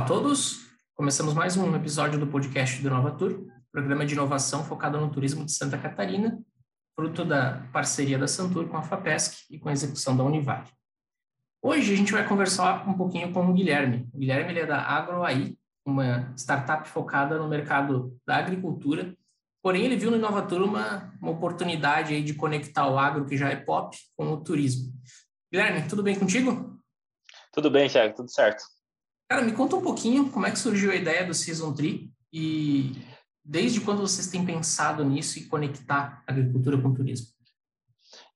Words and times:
Olá 0.00 0.06
a 0.06 0.08
todos, 0.08 0.60
começamos 0.94 1.34
mais 1.34 1.58
um 1.58 1.76
episódio 1.76 2.18
do 2.18 2.26
podcast 2.26 2.80
do 2.80 2.88
Inovatur, 2.88 3.46
programa 3.70 4.06
de 4.06 4.14
inovação 4.14 4.64
focado 4.64 4.98
no 4.98 5.10
turismo 5.10 5.44
de 5.44 5.52
Santa 5.52 5.76
Catarina, 5.76 6.42
fruto 6.96 7.22
da 7.22 7.68
parceria 7.70 8.18
da 8.18 8.26
Santur 8.26 8.66
com 8.66 8.78
a 8.78 8.82
FAPESC 8.82 9.44
e 9.50 9.58
com 9.58 9.68
a 9.68 9.72
execução 9.72 10.16
da 10.16 10.24
Univale. 10.24 10.70
Hoje 11.60 11.92
a 11.92 11.96
gente 11.98 12.12
vai 12.12 12.26
conversar 12.26 12.88
um 12.88 12.94
pouquinho 12.94 13.30
com 13.30 13.46
o 13.46 13.52
Guilherme. 13.52 14.08
O 14.14 14.18
Guilherme 14.18 14.52
ele 14.52 14.60
é 14.60 14.66
da 14.66 14.80
AgroAI, 14.80 15.54
uma 15.84 16.32
startup 16.34 16.88
focada 16.88 17.38
no 17.38 17.46
mercado 17.46 18.18
da 18.26 18.36
agricultura, 18.36 19.14
porém 19.62 19.84
ele 19.84 19.98
viu 19.98 20.10
no 20.10 20.16
Inovatur 20.16 20.62
uma, 20.62 21.12
uma 21.20 21.32
oportunidade 21.32 22.14
aí 22.14 22.22
de 22.22 22.32
conectar 22.32 22.88
o 22.88 22.98
agro, 22.98 23.26
que 23.26 23.36
já 23.36 23.50
é 23.50 23.56
pop, 23.56 23.94
com 24.16 24.32
o 24.32 24.42
turismo. 24.42 24.94
Guilherme, 25.52 25.86
tudo 25.86 26.02
bem 26.02 26.18
contigo? 26.18 26.80
Tudo 27.52 27.70
bem, 27.70 27.86
Thiago, 27.86 28.14
tudo 28.14 28.30
certo. 28.30 28.62
Cara, 29.30 29.42
me 29.42 29.52
conta 29.52 29.76
um 29.76 29.80
pouquinho 29.80 30.28
como 30.28 30.44
é 30.44 30.50
que 30.50 30.58
surgiu 30.58 30.90
a 30.90 30.96
ideia 30.96 31.24
do 31.24 31.32
Season 31.32 31.72
Tree 31.72 32.10
e 32.32 32.90
desde 33.44 33.80
quando 33.80 34.00
vocês 34.00 34.26
têm 34.26 34.44
pensado 34.44 35.04
nisso 35.04 35.38
e 35.38 35.46
conectar 35.46 36.24
agricultura 36.26 36.76
com 36.76 36.92
turismo? 36.92 37.28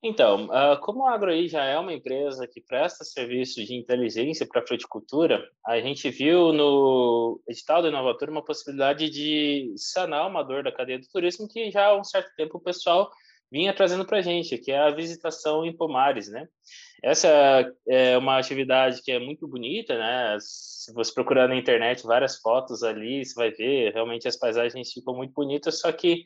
Então, 0.01 0.45
uh, 0.45 0.79
como 0.79 1.05
a 1.05 1.13
AgroI 1.13 1.49
já 1.49 1.65
é 1.65 1.77
uma 1.77 1.91
empresa 1.91 2.47
que 2.47 2.61
presta 2.61 3.03
serviços 3.03 3.65
de 3.65 3.75
inteligência 3.75 4.47
para 4.47 4.61
a 4.61 4.65
fruticultura, 4.65 5.45
a 5.65 5.81
gente 5.81 6.09
viu 6.09 6.53
no 6.53 7.41
edital 7.45 7.81
do 7.81 7.89
Inovator 7.89 8.29
uma 8.29 8.45
possibilidade 8.45 9.09
de 9.09 9.73
sanar 9.75 10.25
uma 10.29 10.43
dor 10.43 10.63
da 10.63 10.71
cadeia 10.71 10.97
do 10.99 11.07
turismo 11.09 11.45
que 11.45 11.71
já 11.71 11.87
há 11.87 11.99
um 11.99 12.05
certo 12.05 12.33
tempo 12.37 12.57
o 12.57 12.61
pessoal 12.61 13.11
vinha 13.55 13.73
trazendo 13.73 14.05
para 14.05 14.17
a 14.17 14.21
gente, 14.21 14.57
que 14.57 14.69
é 14.69 14.77
a 14.77 14.91
visitação 14.91 15.65
em 15.65 15.73
pomares, 15.73 16.29
né? 16.29 16.45
Essa 17.01 17.29
é 17.87 18.17
uma 18.17 18.37
atividade 18.37 19.01
que 19.01 19.13
é 19.13 19.17
muito 19.17 19.47
bonita, 19.47 19.97
né? 19.97 20.35
Se 20.41 20.93
você 20.93 21.13
procurar 21.13 21.47
na 21.47 21.55
internet 21.55 22.03
várias 22.03 22.37
fotos 22.41 22.83
ali, 22.83 23.23
você 23.23 23.33
vai 23.33 23.51
ver, 23.51 23.93
realmente 23.93 24.27
as 24.27 24.35
paisagens 24.35 24.91
ficam 24.91 25.15
muito 25.15 25.31
bonitas, 25.33 25.79
só 25.79 25.89
que 25.89 26.25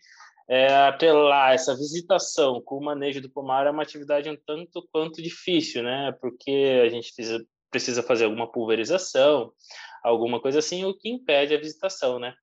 é, 0.49 0.73
atrelar 0.87 1.53
essa 1.53 1.75
visitação 1.75 2.59
com 2.65 2.77
o 2.77 2.83
manejo 2.83 3.21
do 3.21 3.29
pomar 3.29 3.67
é 3.67 3.69
uma 3.69 3.83
atividade 3.83 4.27
um 4.27 4.37
tanto 4.47 4.89
quanto 4.91 5.21
difícil, 5.21 5.83
né? 5.83 6.11
Porque 6.19 6.81
a 6.83 6.89
gente 6.89 7.13
precisa, 7.13 7.45
precisa 7.69 8.01
fazer 8.01 8.25
alguma 8.25 8.51
pulverização, 8.51 9.53
alguma 10.03 10.39
coisa 10.39 10.59
assim, 10.59 10.85
o 10.85 10.93
que 10.93 11.09
impede 11.09 11.53
a 11.53 11.59
visitação, 11.59 12.19
né? 12.19 12.33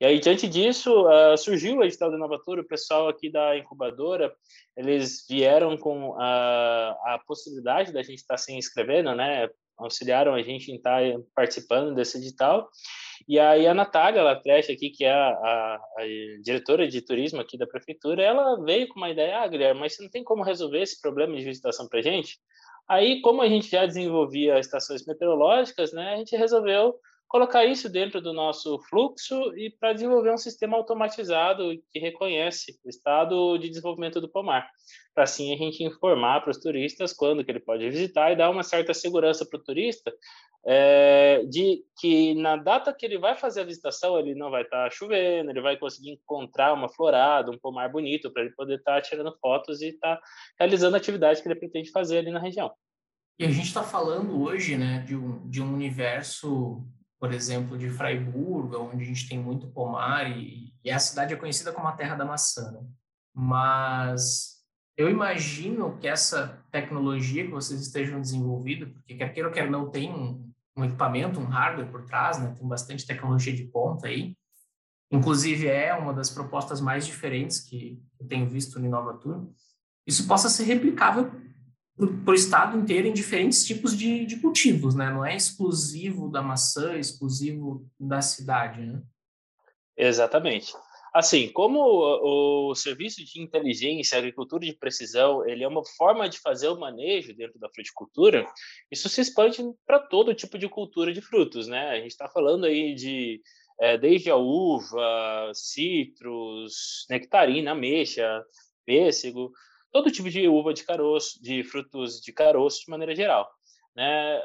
E 0.00 0.04
aí, 0.04 0.18
diante 0.18 0.48
disso, 0.48 1.06
uh, 1.06 1.36
surgiu 1.36 1.78
o 1.78 1.84
edital 1.84 2.10
da 2.10 2.16
Inovatura, 2.16 2.62
o 2.62 2.66
pessoal 2.66 3.08
aqui 3.08 3.30
da 3.30 3.56
incubadora, 3.56 4.34
eles 4.76 5.24
vieram 5.28 5.76
com 5.76 6.14
a, 6.18 6.90
a 7.14 7.20
possibilidade 7.26 7.92
da 7.92 8.02
gente 8.02 8.18
estar 8.18 8.36
se 8.36 8.52
inscrevendo, 8.52 9.14
né? 9.14 9.48
Auxiliaram 9.78 10.34
a 10.34 10.42
gente 10.42 10.70
em 10.70 10.76
estar 10.76 11.00
participando 11.34 11.94
desse 11.94 12.18
edital. 12.18 12.68
E 13.28 13.38
aí 13.38 13.66
a 13.66 13.74
Natália 13.74 14.22
Latreche 14.22 14.72
aqui, 14.72 14.90
que 14.90 15.04
é 15.04 15.12
a, 15.12 15.28
a, 15.28 15.80
a, 15.98 16.02
diretora 16.42 16.88
de 16.88 17.00
turismo 17.00 17.40
aqui 17.40 17.56
da 17.56 17.66
prefeitura, 17.66 18.22
ela 18.22 18.62
veio 18.62 18.88
com 18.88 18.98
uma 18.98 19.10
ideia, 19.10 19.40
ah, 19.40 19.46
Guilherme, 19.46 19.80
mas 19.80 19.94
você 19.94 20.02
não 20.02 20.10
tem 20.10 20.24
como 20.24 20.42
resolver 20.42 20.80
esse 20.80 21.00
problema 21.00 21.36
de 21.36 21.44
visitação 21.44 21.88
para 21.88 22.02
gente? 22.02 22.38
Aí, 22.88 23.20
como 23.22 23.42
a 23.42 23.48
gente 23.48 23.70
já 23.70 23.86
desenvolvia 23.86 24.58
estações 24.58 25.06
meteorológicas, 25.06 25.92
né, 25.92 26.14
a 26.14 26.16
gente 26.16 26.36
resolveu 26.36 26.94
colocar 27.32 27.64
isso 27.64 27.88
dentro 27.88 28.20
do 28.20 28.30
nosso 28.34 28.78
fluxo 28.90 29.56
e 29.56 29.70
para 29.70 29.94
desenvolver 29.94 30.30
um 30.34 30.36
sistema 30.36 30.76
automatizado 30.76 31.72
que 31.90 31.98
reconhece 31.98 32.78
o 32.84 32.90
estado 32.90 33.56
de 33.56 33.70
desenvolvimento 33.70 34.20
do 34.20 34.28
pomar, 34.28 34.68
para 35.14 35.24
assim 35.24 35.54
a 35.54 35.56
gente 35.56 35.82
informar 35.82 36.42
para 36.42 36.50
os 36.50 36.58
turistas 36.58 37.14
quando 37.14 37.42
que 37.42 37.50
ele 37.50 37.58
pode 37.58 37.88
visitar 37.88 38.30
e 38.30 38.36
dar 38.36 38.50
uma 38.50 38.62
certa 38.62 38.92
segurança 38.92 39.46
para 39.48 39.58
o 39.58 39.64
turista 39.64 40.12
é, 40.66 41.42
de 41.48 41.82
que 41.98 42.34
na 42.34 42.56
data 42.56 42.92
que 42.92 43.06
ele 43.06 43.16
vai 43.16 43.34
fazer 43.34 43.62
a 43.62 43.64
visitação 43.64 44.18
ele 44.18 44.34
não 44.34 44.50
vai 44.50 44.64
estar 44.64 44.84
tá 44.84 44.90
chovendo, 44.90 45.50
ele 45.50 45.62
vai 45.62 45.78
conseguir 45.78 46.10
encontrar 46.10 46.74
uma 46.74 46.90
florada, 46.90 47.50
um 47.50 47.58
pomar 47.58 47.90
bonito 47.90 48.30
para 48.30 48.42
ele 48.42 48.52
poder 48.54 48.76
estar 48.76 48.96
tá 48.96 49.00
tirando 49.00 49.34
fotos 49.40 49.80
e 49.80 49.88
estar 49.88 50.16
tá 50.16 50.22
realizando 50.60 50.96
a 50.96 50.98
atividade 50.98 51.40
que 51.40 51.48
ele 51.48 51.58
pretende 51.58 51.90
fazer 51.90 52.18
ali 52.18 52.30
na 52.30 52.38
região. 52.38 52.70
E 53.38 53.46
a 53.46 53.50
gente 53.50 53.68
está 53.68 53.82
falando 53.82 54.42
hoje, 54.42 54.76
né, 54.76 55.02
de 55.06 55.16
um, 55.16 55.48
de 55.48 55.62
um 55.62 55.72
universo 55.72 56.84
por 57.22 57.32
exemplo, 57.32 57.78
de 57.78 57.88
Freiburg, 57.88 58.74
onde 58.74 59.04
a 59.04 59.06
gente 59.06 59.28
tem 59.28 59.38
muito 59.38 59.68
pomar 59.68 60.28
e, 60.28 60.74
e 60.82 60.90
a 60.90 60.98
cidade 60.98 61.32
é 61.32 61.36
conhecida 61.36 61.72
como 61.72 61.86
a 61.86 61.92
terra 61.92 62.16
da 62.16 62.24
maçã. 62.24 62.72
Né? 62.72 62.80
Mas 63.32 64.56
eu 64.96 65.08
imagino 65.08 65.96
que 65.98 66.08
essa 66.08 66.60
tecnologia 66.72 67.44
que 67.44 67.52
vocês 67.52 67.80
estejam 67.80 68.20
desenvolvendo, 68.20 68.88
porque 68.88 69.14
quer 69.14 69.32
queira 69.32 69.48
ou 69.48 69.54
quer 69.54 69.70
não, 69.70 69.88
tem 69.88 70.12
um, 70.12 70.52
um 70.76 70.84
equipamento, 70.84 71.38
um 71.38 71.44
hardware 71.44 71.92
por 71.92 72.04
trás, 72.06 72.40
né? 72.40 72.56
tem 72.58 72.66
bastante 72.66 73.06
tecnologia 73.06 73.54
de 73.54 73.66
ponta 73.66 74.08
aí. 74.08 74.36
Inclusive, 75.08 75.68
é 75.68 75.94
uma 75.94 76.12
das 76.12 76.28
propostas 76.28 76.80
mais 76.80 77.06
diferentes 77.06 77.60
que 77.60 78.02
eu 78.18 78.26
tenho 78.26 78.50
visto 78.50 78.80
no 78.80 78.86
Inovatur. 78.86 79.48
Isso 80.04 80.26
possa 80.26 80.48
ser 80.48 80.64
replicável 80.64 81.30
para 81.96 82.32
o 82.32 82.34
estado 82.34 82.78
inteiro 82.78 83.06
em 83.06 83.12
diferentes 83.12 83.64
tipos 83.64 83.96
de, 83.96 84.24
de, 84.24 84.36
cultivos, 84.36 84.94
né? 84.94 85.10
Não 85.10 85.24
é 85.24 85.36
exclusivo 85.36 86.30
da 86.30 86.42
maçã, 86.42 86.96
exclusivo 86.96 87.86
da 88.00 88.22
cidade, 88.22 88.80
né? 88.80 89.02
Exatamente. 89.96 90.72
Assim, 91.14 91.50
como 91.50 91.78
o, 91.78 92.70
o 92.70 92.74
serviço 92.74 93.22
de 93.22 93.40
inteligência, 93.42 94.16
agricultura 94.16 94.64
de 94.64 94.72
precisão, 94.72 95.46
ele 95.46 95.62
é 95.62 95.68
uma 95.68 95.84
forma 95.84 96.26
de 96.26 96.38
fazer 96.38 96.68
o 96.68 96.80
manejo 96.80 97.34
dentro 97.34 97.58
da 97.58 97.68
fruticultura, 97.68 98.46
isso 98.90 99.10
se 99.10 99.20
expande 99.20 99.62
para 99.86 99.98
todo 99.98 100.34
tipo 100.34 100.58
de 100.58 100.68
cultura 100.70 101.12
de 101.12 101.20
frutos, 101.20 101.68
né? 101.68 101.90
A 101.90 101.96
gente 101.96 102.12
está 102.12 102.28
falando 102.28 102.64
aí 102.64 102.94
de 102.94 103.42
é, 103.78 103.98
desde 103.98 104.30
a 104.30 104.36
uva, 104.36 105.50
citros, 105.52 107.04
nectarina, 107.10 107.72
ameixa, 107.72 108.42
pêssego, 108.86 109.52
todo 109.92 110.10
tipo 110.10 110.30
de 110.30 110.48
uva 110.48 110.72
de 110.72 110.84
caroço, 110.84 111.40
de 111.42 111.62
frutos 111.62 112.20
de 112.20 112.32
caroço 112.32 112.80
de 112.84 112.90
maneira 112.90 113.14
geral. 113.14 113.48
Né? 113.94 114.36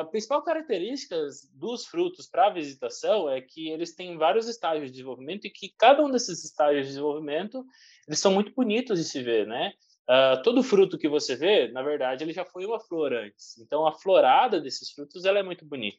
A 0.00 0.06
principal 0.10 0.42
característica 0.42 1.16
dos 1.52 1.84
frutos 1.84 2.26
para 2.26 2.48
visitação 2.48 3.28
é 3.28 3.40
que 3.40 3.68
eles 3.68 3.94
têm 3.94 4.16
vários 4.16 4.48
estágios 4.48 4.86
de 4.86 4.92
desenvolvimento 4.92 5.46
e 5.46 5.50
que 5.50 5.74
cada 5.76 6.02
um 6.02 6.10
desses 6.10 6.42
estágios 6.42 6.86
de 6.86 6.92
desenvolvimento 6.92 7.64
eles 8.08 8.18
são 8.18 8.32
muito 8.32 8.52
bonitos 8.54 8.98
de 8.98 9.04
se 9.04 9.22
ver, 9.22 9.46
né? 9.46 9.72
Uh, 10.08 10.42
todo 10.42 10.62
fruto 10.62 10.98
que 10.98 11.08
você 11.08 11.34
vê, 11.34 11.68
na 11.68 11.82
verdade, 11.82 12.24
ele 12.24 12.32
já 12.32 12.44
foi 12.44 12.66
uma 12.66 12.78
flor 12.78 13.14
antes. 13.14 13.56
Então, 13.58 13.86
a 13.86 13.92
florada 13.92 14.60
desses 14.60 14.90
frutos 14.90 15.24
ela 15.24 15.38
é 15.38 15.42
muito 15.42 15.64
bonita. 15.64 15.98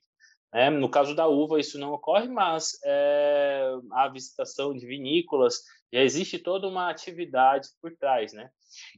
Né? 0.54 0.70
No 0.70 0.88
caso 0.88 1.16
da 1.16 1.28
uva, 1.28 1.60
isso 1.60 1.80
não 1.80 1.92
ocorre, 1.92 2.28
mas 2.28 2.80
é, 2.86 3.72
a 3.92 4.08
visitação 4.08 4.76
de 4.76 4.86
vinícolas 4.86 5.64
já 5.96 6.02
existe 6.02 6.38
toda 6.38 6.68
uma 6.68 6.90
atividade 6.90 7.70
por 7.82 7.96
trás, 7.96 8.34
né? 8.34 8.50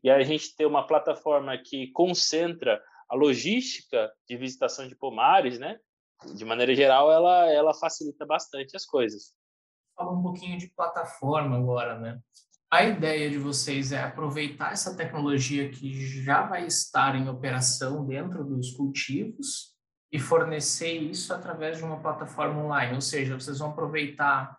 E 0.03 0.09
a 0.09 0.23
gente 0.23 0.55
tem 0.55 0.65
uma 0.65 0.87
plataforma 0.87 1.55
que 1.55 1.91
concentra 1.91 2.81
a 3.07 3.15
logística 3.15 4.11
de 4.27 4.35
visitação 4.35 4.87
de 4.87 4.95
pomares, 4.95 5.59
né? 5.59 5.77
De 6.35 6.43
maneira 6.43 6.73
geral, 6.73 7.11
ela, 7.11 7.51
ela 7.51 7.73
facilita 7.75 8.25
bastante 8.25 8.75
as 8.75 8.83
coisas. 8.83 9.31
Fala 9.95 10.11
um 10.11 10.23
pouquinho 10.23 10.57
de 10.57 10.73
plataforma 10.75 11.55
agora, 11.55 11.99
né? 11.99 12.19
A 12.71 12.83
ideia 12.83 13.29
de 13.29 13.37
vocês 13.37 13.91
é 13.91 14.01
aproveitar 14.01 14.73
essa 14.73 14.97
tecnologia 14.97 15.69
que 15.69 15.93
já 16.23 16.47
vai 16.47 16.65
estar 16.65 17.15
em 17.15 17.29
operação 17.29 18.07
dentro 18.07 18.43
dos 18.43 18.71
cultivos 18.71 19.75
e 20.11 20.17
fornecer 20.17 20.93
isso 20.93 21.31
através 21.31 21.77
de 21.77 21.83
uma 21.83 22.01
plataforma 22.01 22.59
online, 22.63 22.95
ou 22.95 23.01
seja, 23.01 23.39
vocês 23.39 23.59
vão 23.59 23.69
aproveitar 23.69 24.57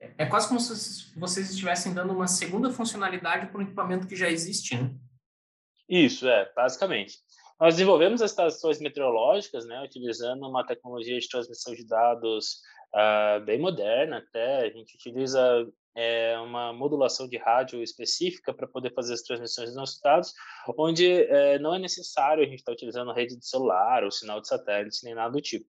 é 0.00 0.26
quase 0.26 0.48
como 0.48 0.60
se 0.60 1.18
vocês 1.18 1.50
estivessem 1.50 1.94
dando 1.94 2.12
uma 2.12 2.26
segunda 2.26 2.70
funcionalidade 2.70 3.46
para 3.46 3.58
um 3.58 3.62
equipamento 3.62 4.06
que 4.06 4.16
já 4.16 4.30
existe, 4.30 4.76
né? 4.76 4.94
Isso, 5.88 6.28
é, 6.28 6.50
basicamente. 6.54 7.18
Nós 7.60 7.74
desenvolvemos 7.74 8.20
as 8.20 8.32
estações 8.32 8.80
meteorológicas, 8.80 9.66
né, 9.66 9.82
utilizando 9.82 10.46
uma 10.46 10.66
tecnologia 10.66 11.18
de 11.18 11.28
transmissão 11.28 11.74
de 11.74 11.86
dados 11.86 12.60
uh, 12.94 13.42
bem 13.44 13.58
moderna 13.58 14.18
até. 14.18 14.66
A 14.66 14.70
gente 14.70 14.94
utiliza 14.94 15.66
é, 15.96 16.38
uma 16.38 16.74
modulação 16.74 17.26
de 17.26 17.38
rádio 17.38 17.82
específica 17.82 18.52
para 18.52 18.68
poder 18.68 18.92
fazer 18.92 19.14
as 19.14 19.22
transmissões 19.22 19.68
dos 19.68 19.76
nossos 19.76 20.00
dados, 20.02 20.34
onde 20.76 21.10
é, 21.10 21.58
não 21.58 21.74
é 21.74 21.78
necessário 21.78 22.42
a 22.42 22.46
gente 22.46 22.58
estar 22.58 22.72
tá 22.72 22.74
utilizando 22.74 23.12
rede 23.12 23.36
de 23.36 23.48
celular 23.48 24.04
ou 24.04 24.10
sinal 24.10 24.40
de 24.40 24.48
satélite, 24.48 25.02
nem 25.04 25.14
nada 25.14 25.32
do 25.32 25.40
tipo. 25.40 25.66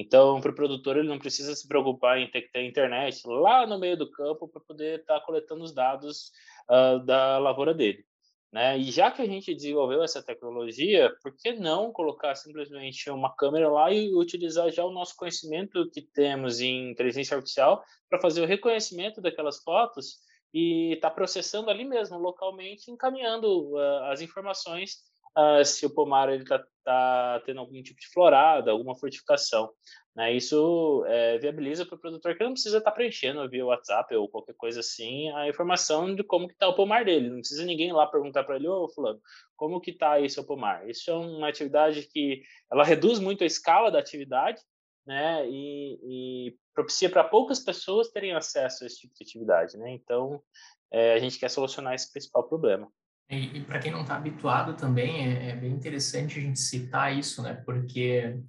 Então, 0.00 0.40
para 0.40 0.52
o 0.52 0.54
produtor, 0.54 0.96
ele 0.96 1.08
não 1.08 1.18
precisa 1.18 1.56
se 1.56 1.66
preocupar 1.66 2.20
em 2.20 2.30
ter 2.30 2.42
que 2.42 2.52
ter 2.52 2.64
internet 2.64 3.20
lá 3.26 3.66
no 3.66 3.80
meio 3.80 3.96
do 3.96 4.08
campo 4.08 4.46
para 4.46 4.60
poder 4.60 5.00
estar 5.00 5.18
tá 5.18 5.26
coletando 5.26 5.64
os 5.64 5.74
dados 5.74 6.30
uh, 6.70 7.04
da 7.04 7.36
lavoura 7.38 7.74
dele. 7.74 8.04
Né? 8.52 8.78
E 8.78 8.92
já 8.92 9.10
que 9.10 9.20
a 9.20 9.26
gente 9.26 9.52
desenvolveu 9.52 10.00
essa 10.04 10.22
tecnologia, 10.22 11.12
por 11.20 11.36
que 11.36 11.52
não 11.52 11.90
colocar 11.90 12.36
simplesmente 12.36 13.10
uma 13.10 13.34
câmera 13.34 13.68
lá 13.68 13.92
e 13.92 14.14
utilizar 14.14 14.70
já 14.70 14.84
o 14.84 14.92
nosso 14.92 15.16
conhecimento 15.16 15.90
que 15.90 16.00
temos 16.00 16.60
em 16.60 16.92
inteligência 16.92 17.36
artificial 17.36 17.82
para 18.08 18.20
fazer 18.20 18.40
o 18.40 18.46
reconhecimento 18.46 19.20
daquelas 19.20 19.60
fotos 19.64 20.20
e 20.54 20.92
estar 20.92 21.10
tá 21.10 21.14
processando 21.14 21.70
ali 21.70 21.84
mesmo, 21.84 22.16
localmente, 22.18 22.88
encaminhando 22.88 23.72
uh, 23.72 24.04
as 24.04 24.20
informações 24.20 24.98
uh, 25.38 25.64
se 25.64 25.86
o 25.86 25.90
pomar 25.90 26.30
está 26.30 26.64
tá 26.84 27.42
tendo 27.44 27.60
algum 27.60 27.82
tipo 27.82 28.00
de 28.00 28.08
florada, 28.08 28.70
alguma 28.70 28.96
fortificação. 28.96 29.70
Né? 30.16 30.32
Isso 30.32 31.04
é, 31.06 31.38
viabiliza 31.38 31.86
para 31.86 31.94
o 31.94 32.00
produtor 32.00 32.36
que 32.36 32.42
não 32.42 32.52
precisa 32.52 32.78
estar 32.78 32.90
tá 32.90 32.96
preenchendo 32.96 33.48
via 33.48 33.64
WhatsApp 33.64 34.12
ou 34.16 34.28
qualquer 34.28 34.54
coisa 34.56 34.80
assim 34.80 35.30
a 35.32 35.48
informação 35.48 36.14
de 36.14 36.24
como 36.24 36.48
que 36.48 36.54
está 36.54 36.66
o 36.66 36.74
pomar 36.74 37.04
dele. 37.04 37.30
Não 37.30 37.38
precisa 37.38 37.64
ninguém 37.64 37.92
lá 37.92 38.06
perguntar 38.06 38.42
para 38.42 38.56
ele, 38.56 38.66
ô 38.66 38.88
fulano, 38.88 39.20
como 39.54 39.80
que 39.80 39.92
está 39.92 40.12
aí 40.12 40.28
seu 40.28 40.44
pomar? 40.44 40.88
Isso 40.88 41.10
é 41.10 41.14
uma 41.14 41.48
atividade 41.48 42.08
que 42.10 42.42
ela 42.72 42.82
reduz 42.82 43.20
muito 43.20 43.44
a 43.44 43.46
escala 43.46 43.90
da 43.90 43.98
atividade, 43.98 44.60
né? 45.06 45.48
E, 45.48 45.98
e 46.02 46.56
propicia 46.74 47.08
para 47.08 47.22
poucas 47.22 47.60
pessoas 47.60 48.08
terem 48.08 48.32
acesso 48.32 48.82
a 48.82 48.86
esse 48.86 49.00
tipo 49.00 49.14
de 49.14 49.24
atividade, 49.24 49.76
né? 49.76 49.92
Então, 49.92 50.42
é, 50.90 51.12
a 51.12 51.18
gente 51.18 51.38
quer 51.38 51.48
solucionar 51.48 51.94
esse 51.94 52.10
principal 52.10 52.48
problema. 52.48 52.90
E, 53.30 53.58
e 53.58 53.64
para 53.64 53.78
quem 53.78 53.92
não 53.92 54.02
está 54.02 54.16
habituado 54.16 54.74
também, 54.74 55.26
é, 55.26 55.50
é, 55.50 55.56
bem 55.56 55.72
interessante 55.72 56.38
a 56.38 56.42
gente 56.42 56.58
citar 56.58 57.16
isso, 57.16 57.42
né? 57.42 57.54
Porque 57.54 58.40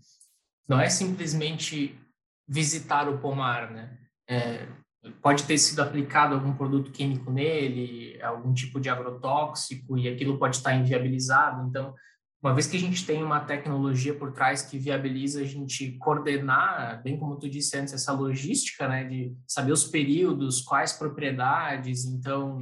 não 0.67 0.79
é 0.79 0.89
simplesmente 0.89 1.99
visitar 2.47 3.09
o 3.09 3.17
pomar, 3.17 3.71
né? 3.71 3.97
É, 4.27 4.67
pode 5.21 5.43
ter 5.43 5.57
sido 5.57 5.81
aplicado 5.81 6.33
algum 6.33 6.53
produto 6.53 6.91
químico 6.91 7.31
nele, 7.31 8.21
algum 8.21 8.53
tipo 8.53 8.79
de 8.79 8.89
agrotóxico, 8.89 9.97
e 9.97 10.07
aquilo 10.07 10.37
pode 10.37 10.57
estar 10.57 10.73
inviabilizado. 10.73 11.67
Então, 11.67 11.93
uma 12.41 12.53
vez 12.53 12.67
que 12.67 12.77
a 12.77 12.79
gente 12.79 13.05
tem 13.05 13.21
uma 13.21 13.41
tecnologia 13.41 14.13
por 14.13 14.31
trás 14.31 14.61
que 14.61 14.77
viabiliza 14.77 15.41
a 15.41 15.45
gente 15.45 15.97
coordenar, 15.97 17.01
bem 17.03 17.17
como 17.17 17.37
tu 17.37 17.49
disse 17.49 17.77
antes, 17.77 17.93
essa 17.93 18.13
logística, 18.13 18.87
né, 18.87 19.03
de 19.03 19.35
saber 19.45 19.73
os 19.73 19.83
períodos, 19.83 20.61
quais 20.61 20.93
propriedades, 20.93 22.05
então 22.05 22.61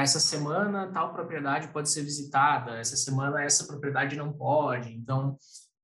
essa 0.00 0.18
semana 0.18 0.90
tal 0.90 1.12
propriedade 1.12 1.68
pode 1.68 1.90
ser 1.90 2.02
visitada, 2.02 2.78
essa 2.78 2.96
semana 2.96 3.42
essa 3.42 3.66
propriedade 3.66 4.16
não 4.16 4.32
pode. 4.32 4.92
Então, 4.94 5.36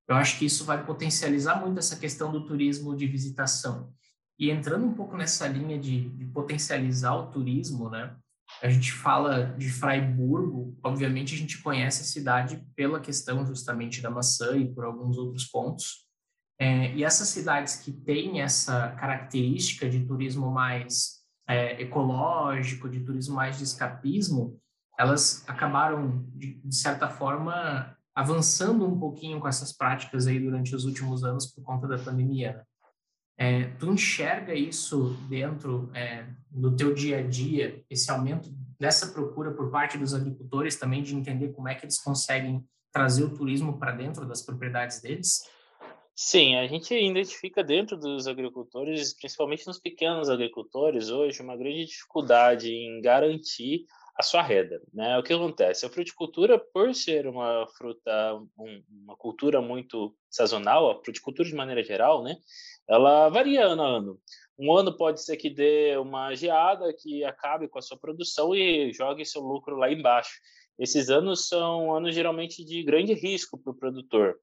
eu 0.09 0.17
acho 0.17 0.39
que 0.39 0.47
isso 0.47 0.65
vai 0.65 0.85
potencializar 0.85 1.61
muito 1.61 1.79
essa 1.79 1.97
questão 1.97 2.33
do 2.33 2.47
turismo 2.47 2.97
de 2.97 3.07
visitação. 3.07 3.93
E 4.39 4.51
entrando 4.51 4.87
um 4.87 4.95
pouco 4.95 5.17
nessa 5.17 5.47
linha 5.47 5.79
de, 5.79 6.09
de 6.11 6.25
potencializar 6.27 7.15
o 7.15 7.31
turismo, 7.31 7.91
né? 7.91 8.17
A 8.63 8.69
gente 8.71 8.93
fala 8.93 9.55
de 9.59 9.69
Fraiburgo, 9.69 10.79
obviamente 10.83 11.35
a 11.35 11.39
gente 11.39 11.61
conhece 11.61 12.01
a 12.01 12.07
cidade 12.07 12.65
pela 12.75 12.99
questão 12.99 13.45
justamente 13.45 14.01
da 14.01 14.11
maçã 14.11 14.57
e 14.57 14.73
por 14.73 14.85
alguns 14.85 15.19
outros 15.19 15.45
pontos. 15.45 16.07
É, 16.59 16.95
e 16.95 17.05
essas 17.05 17.29
cidades 17.29 17.77
que 17.77 17.93
têm 17.93 18.41
essa 18.41 18.93
característica 18.93 19.89
de 19.89 20.05
turismo 20.07 20.51
mais 20.51 21.18
é, 21.49 21.81
ecológico, 21.81 22.89
de 22.89 23.01
turismo 23.01 23.37
mais 23.37 23.57
de 23.57 23.65
escapismo, 23.65 24.61
elas 24.99 25.45
acabaram, 25.49 26.25
de, 26.35 26.61
de, 26.63 26.75
certa 26.77 27.09
forma, 27.09 27.97
avançando 28.15 28.87
um 28.87 28.99
pouquinho 28.99 29.41
com 29.41 29.49
essas 29.49 29.73
práticas 29.73 30.27
aí 30.27 30.39
durante 30.39 30.75
os 30.75 30.85
últimos 30.85 31.25
anos 31.25 31.47
por 31.47 31.63
conta 31.63 31.89
da 31.89 31.97
pandemia. 31.97 32.53
Né? 32.53 32.63
É, 33.39 33.65
tu 33.79 33.93
enxerga 33.93 34.53
isso 34.53 35.17
dentro 35.29 35.91
é, 35.95 36.27
do 36.51 36.75
teu 36.75 36.93
dia 36.93 37.21
a 37.21 37.23
dia, 37.23 37.85
esse 37.89 38.11
aumento 38.11 38.51
dessa 38.79 39.07
procura 39.09 39.53
por 39.53 39.71
parte 39.71 39.97
dos 39.97 40.13
agricultores 40.13 40.77
também 40.77 41.03
de 41.03 41.15
entender 41.15 41.53
como 41.53 41.69
é 41.69 41.75
que 41.75 41.85
eles 41.85 42.01
conseguem 42.01 42.65
trazer 42.93 43.25
o 43.25 43.31
turismo 43.31 43.79
para 43.79 43.93
dentro 43.93 44.27
das 44.27 44.43
propriedades 44.43 45.01
deles? 45.01 45.43
Sim, 46.21 46.57
a 46.57 46.67
gente 46.67 46.93
identifica 46.93 47.63
dentro 47.63 47.97
dos 47.97 48.27
agricultores, 48.27 49.15
principalmente 49.15 49.65
nos 49.69 49.79
pequenos 49.79 50.29
agricultores, 50.29 51.11
hoje 51.11 51.41
uma 51.41 51.57
grande 51.57 51.85
dificuldade 51.85 52.73
em 52.73 53.01
garantir 53.01 53.85
a 54.17 54.25
sua 54.25 54.43
renda, 54.43 54.83
né? 54.93 55.17
O 55.17 55.23
que 55.23 55.33
acontece? 55.33 55.87
A 55.87 55.89
fruticultura, 55.89 56.59
por 56.59 56.93
ser 56.93 57.29
uma 57.29 57.69
fruta, 57.69 58.35
um, 58.59 58.83
uma 59.05 59.17
cultura 59.17 59.61
muito 59.61 60.13
sazonal, 60.29 60.91
a 60.91 61.05
fruticultura 61.05 61.49
de 61.49 61.55
maneira 61.55 61.85
geral, 61.85 62.25
né? 62.25 62.37
Ela 62.89 63.29
varia 63.29 63.65
ano 63.65 63.83
a 63.85 63.87
ano. 63.87 64.21
Um 64.59 64.77
ano 64.77 64.97
pode 64.97 65.23
ser 65.23 65.37
que 65.37 65.49
dê 65.49 65.97
uma 65.99 66.35
geada 66.35 66.93
que 66.93 67.23
acabe 67.23 67.69
com 67.69 67.79
a 67.79 67.83
sua 67.83 67.97
produção 67.97 68.53
e 68.57 68.93
jogue 68.93 69.25
seu 69.25 69.41
lucro 69.41 69.77
lá 69.77 69.89
embaixo. 69.89 70.33
Esses 70.77 71.11
anos 71.11 71.47
são 71.47 71.95
anos 71.95 72.13
geralmente 72.13 72.65
de 72.65 72.83
grande 72.83 73.15
risco 73.15 73.57
para 73.57 73.71
o 73.71 73.77
produtor. 73.77 74.37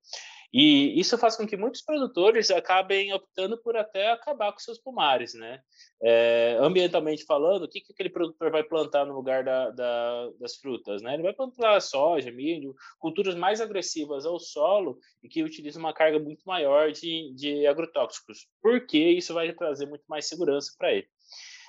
E 0.57 0.97
isso 0.97 1.17
faz 1.17 1.35
com 1.35 1.45
que 1.45 1.57
muitos 1.57 1.81
produtores 1.81 2.49
acabem 2.49 3.11
optando 3.11 3.61
por 3.61 3.75
até 3.75 4.09
acabar 4.11 4.53
com 4.53 4.59
seus 4.59 4.79
pomares, 4.79 5.33
né? 5.33 5.59
É, 6.01 6.57
ambientalmente 6.61 7.25
falando, 7.25 7.63
o 7.63 7.67
que, 7.67 7.81
que 7.81 7.91
aquele 7.91 8.09
produtor 8.09 8.49
vai 8.49 8.63
plantar 8.63 9.05
no 9.05 9.13
lugar 9.13 9.43
da, 9.43 9.69
da, 9.71 10.29
das 10.39 10.55
frutas, 10.55 11.01
né? 11.01 11.13
Ele 11.13 11.23
vai 11.23 11.33
plantar 11.33 11.81
soja, 11.81 12.31
milho, 12.31 12.73
culturas 12.97 13.35
mais 13.35 13.59
agressivas 13.59 14.25
ao 14.25 14.39
solo 14.39 14.97
e 15.21 15.27
que 15.27 15.43
utilizam 15.43 15.81
uma 15.81 15.93
carga 15.93 16.19
muito 16.19 16.43
maior 16.45 16.89
de, 16.89 17.33
de 17.35 17.67
agrotóxicos, 17.67 18.47
porque 18.61 18.97
isso 18.97 19.33
vai 19.33 19.51
trazer 19.51 19.87
muito 19.87 20.05
mais 20.07 20.25
segurança 20.25 20.73
para 20.77 20.93
ele. 20.93 21.07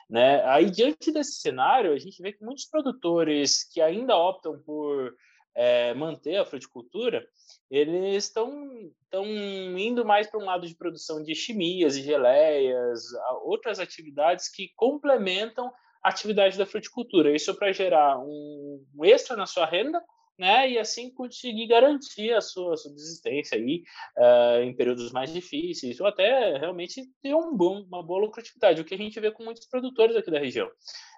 Né? 0.08 0.44
Aí, 0.44 0.70
diante 0.70 1.10
desse 1.10 1.40
cenário, 1.40 1.92
a 1.92 1.98
gente 1.98 2.22
vê 2.22 2.32
que 2.32 2.44
muitos 2.44 2.66
produtores 2.66 3.68
que 3.68 3.80
ainda 3.80 4.16
optam 4.16 4.62
por 4.64 5.12
é, 5.56 5.94
manter 5.94 6.37
a 6.37 6.44
fruticultura, 6.44 7.26
eles 7.70 8.25
estão 8.25 8.93
indo 9.76 10.05
mais 10.05 10.26
para 10.26 10.38
um 10.38 10.44
lado 10.44 10.67
de 10.69 10.76
produção 10.76 11.23
de 11.23 11.35
chimias 11.35 11.97
e 11.97 12.03
geleias, 12.03 13.03
outras 13.43 13.81
atividades 13.81 14.50
que 14.50 14.70
complementam 14.76 15.73
a 16.03 16.11
atividade 16.11 16.58
da 16.58 16.67
fruticultura. 16.67 17.35
Isso 17.35 17.55
para 17.55 17.73
gerar 17.73 18.19
um, 18.19 18.85
um 18.94 19.05
extra 19.05 19.35
na 19.35 19.47
sua 19.47 19.64
renda 19.64 20.00
né? 20.38 20.70
E 20.70 20.78
assim 20.78 21.10
conseguir 21.10 21.66
garantir 21.66 22.32
a 22.32 22.40
sua 22.40 22.76
subsistência 22.76 23.56
aí 23.56 23.82
uh, 24.18 24.62
em 24.62 24.74
períodos 24.74 25.10
mais 25.12 25.32
difíceis, 25.32 25.98
ou 26.00 26.06
até 26.06 26.58
realmente 26.58 27.02
ter 27.22 27.34
um 27.34 27.56
bom, 27.56 27.82
uma 27.82 28.02
boa 28.02 28.20
lucratividade, 28.20 28.80
o 28.80 28.84
que 28.84 28.94
a 28.94 28.98
gente 28.98 29.18
vê 29.18 29.30
com 29.30 29.44
muitos 29.44 29.66
produtores 29.66 30.16
aqui 30.16 30.30
da 30.30 30.38
região. 30.38 30.68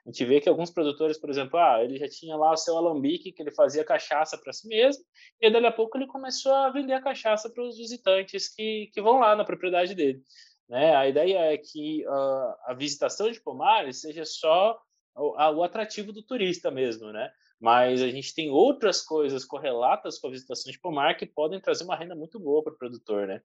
A 0.07 0.11
gente 0.11 0.25
vê 0.25 0.41
que 0.41 0.49
alguns 0.49 0.71
produtores, 0.71 1.19
por 1.19 1.31
exemplo, 1.31 1.59
ah, 1.59 1.83
ele 1.83 1.99
já 1.99 2.09
tinha 2.09 2.37
lá 2.37 2.53
o 2.53 2.57
seu 2.57 2.77
alambique, 2.77 3.33
que 3.33 3.43
ele 3.43 3.51
fazia 3.51 3.85
cachaça 3.85 4.39
para 4.39 4.53
si 4.53 4.69
mesmo, 4.69 5.03
e 5.41 5.51
daí 5.51 5.67
a 5.67 5.73
pouco 5.73 5.99
ele 5.99 6.07
começou 6.07 6.55
a 6.55 6.71
vender 6.71 6.95
a 6.95 7.03
cachaça 7.03 7.51
para 7.51 7.65
os 7.65 7.77
visitantes 7.77 8.55
que, 8.55 8.89
que 8.93 9.03
vão 9.03 9.19
lá 9.19 9.35
na 9.35 9.45
propriedade 9.45 9.95
dele. 9.95 10.23
Né? 10.69 10.95
A 10.95 11.09
ideia 11.09 11.39
é 11.53 11.59
que 11.59 12.07
uh, 12.07 12.55
a 12.67 12.75
visitação 12.75 13.31
de 13.31 13.41
pomares 13.41 14.01
seja 14.01 14.25
só 14.25 14.79
o, 15.17 15.35
o 15.57 15.63
atrativo 15.63 16.13
do 16.13 16.23
turista 16.23 16.71
mesmo, 16.71 17.11
né? 17.11 17.31
Mas 17.61 18.01
a 18.01 18.09
gente 18.09 18.35
tem 18.35 18.51
outras 18.51 19.03
coisas 19.03 19.45
correlatas 19.45 20.19
com 20.19 20.29
a 20.29 20.31
visitação 20.31 20.71
de 20.71 20.79
pomar 20.79 21.17
que 21.17 21.27
podem 21.27 21.61
trazer 21.61 21.85
uma 21.85 21.97
renda 21.97 22.15
muito 22.15 22.39
boa 22.39 22.63
para 22.63 22.73
o 22.73 22.79
produtor, 22.79 23.27
né? 23.27 23.43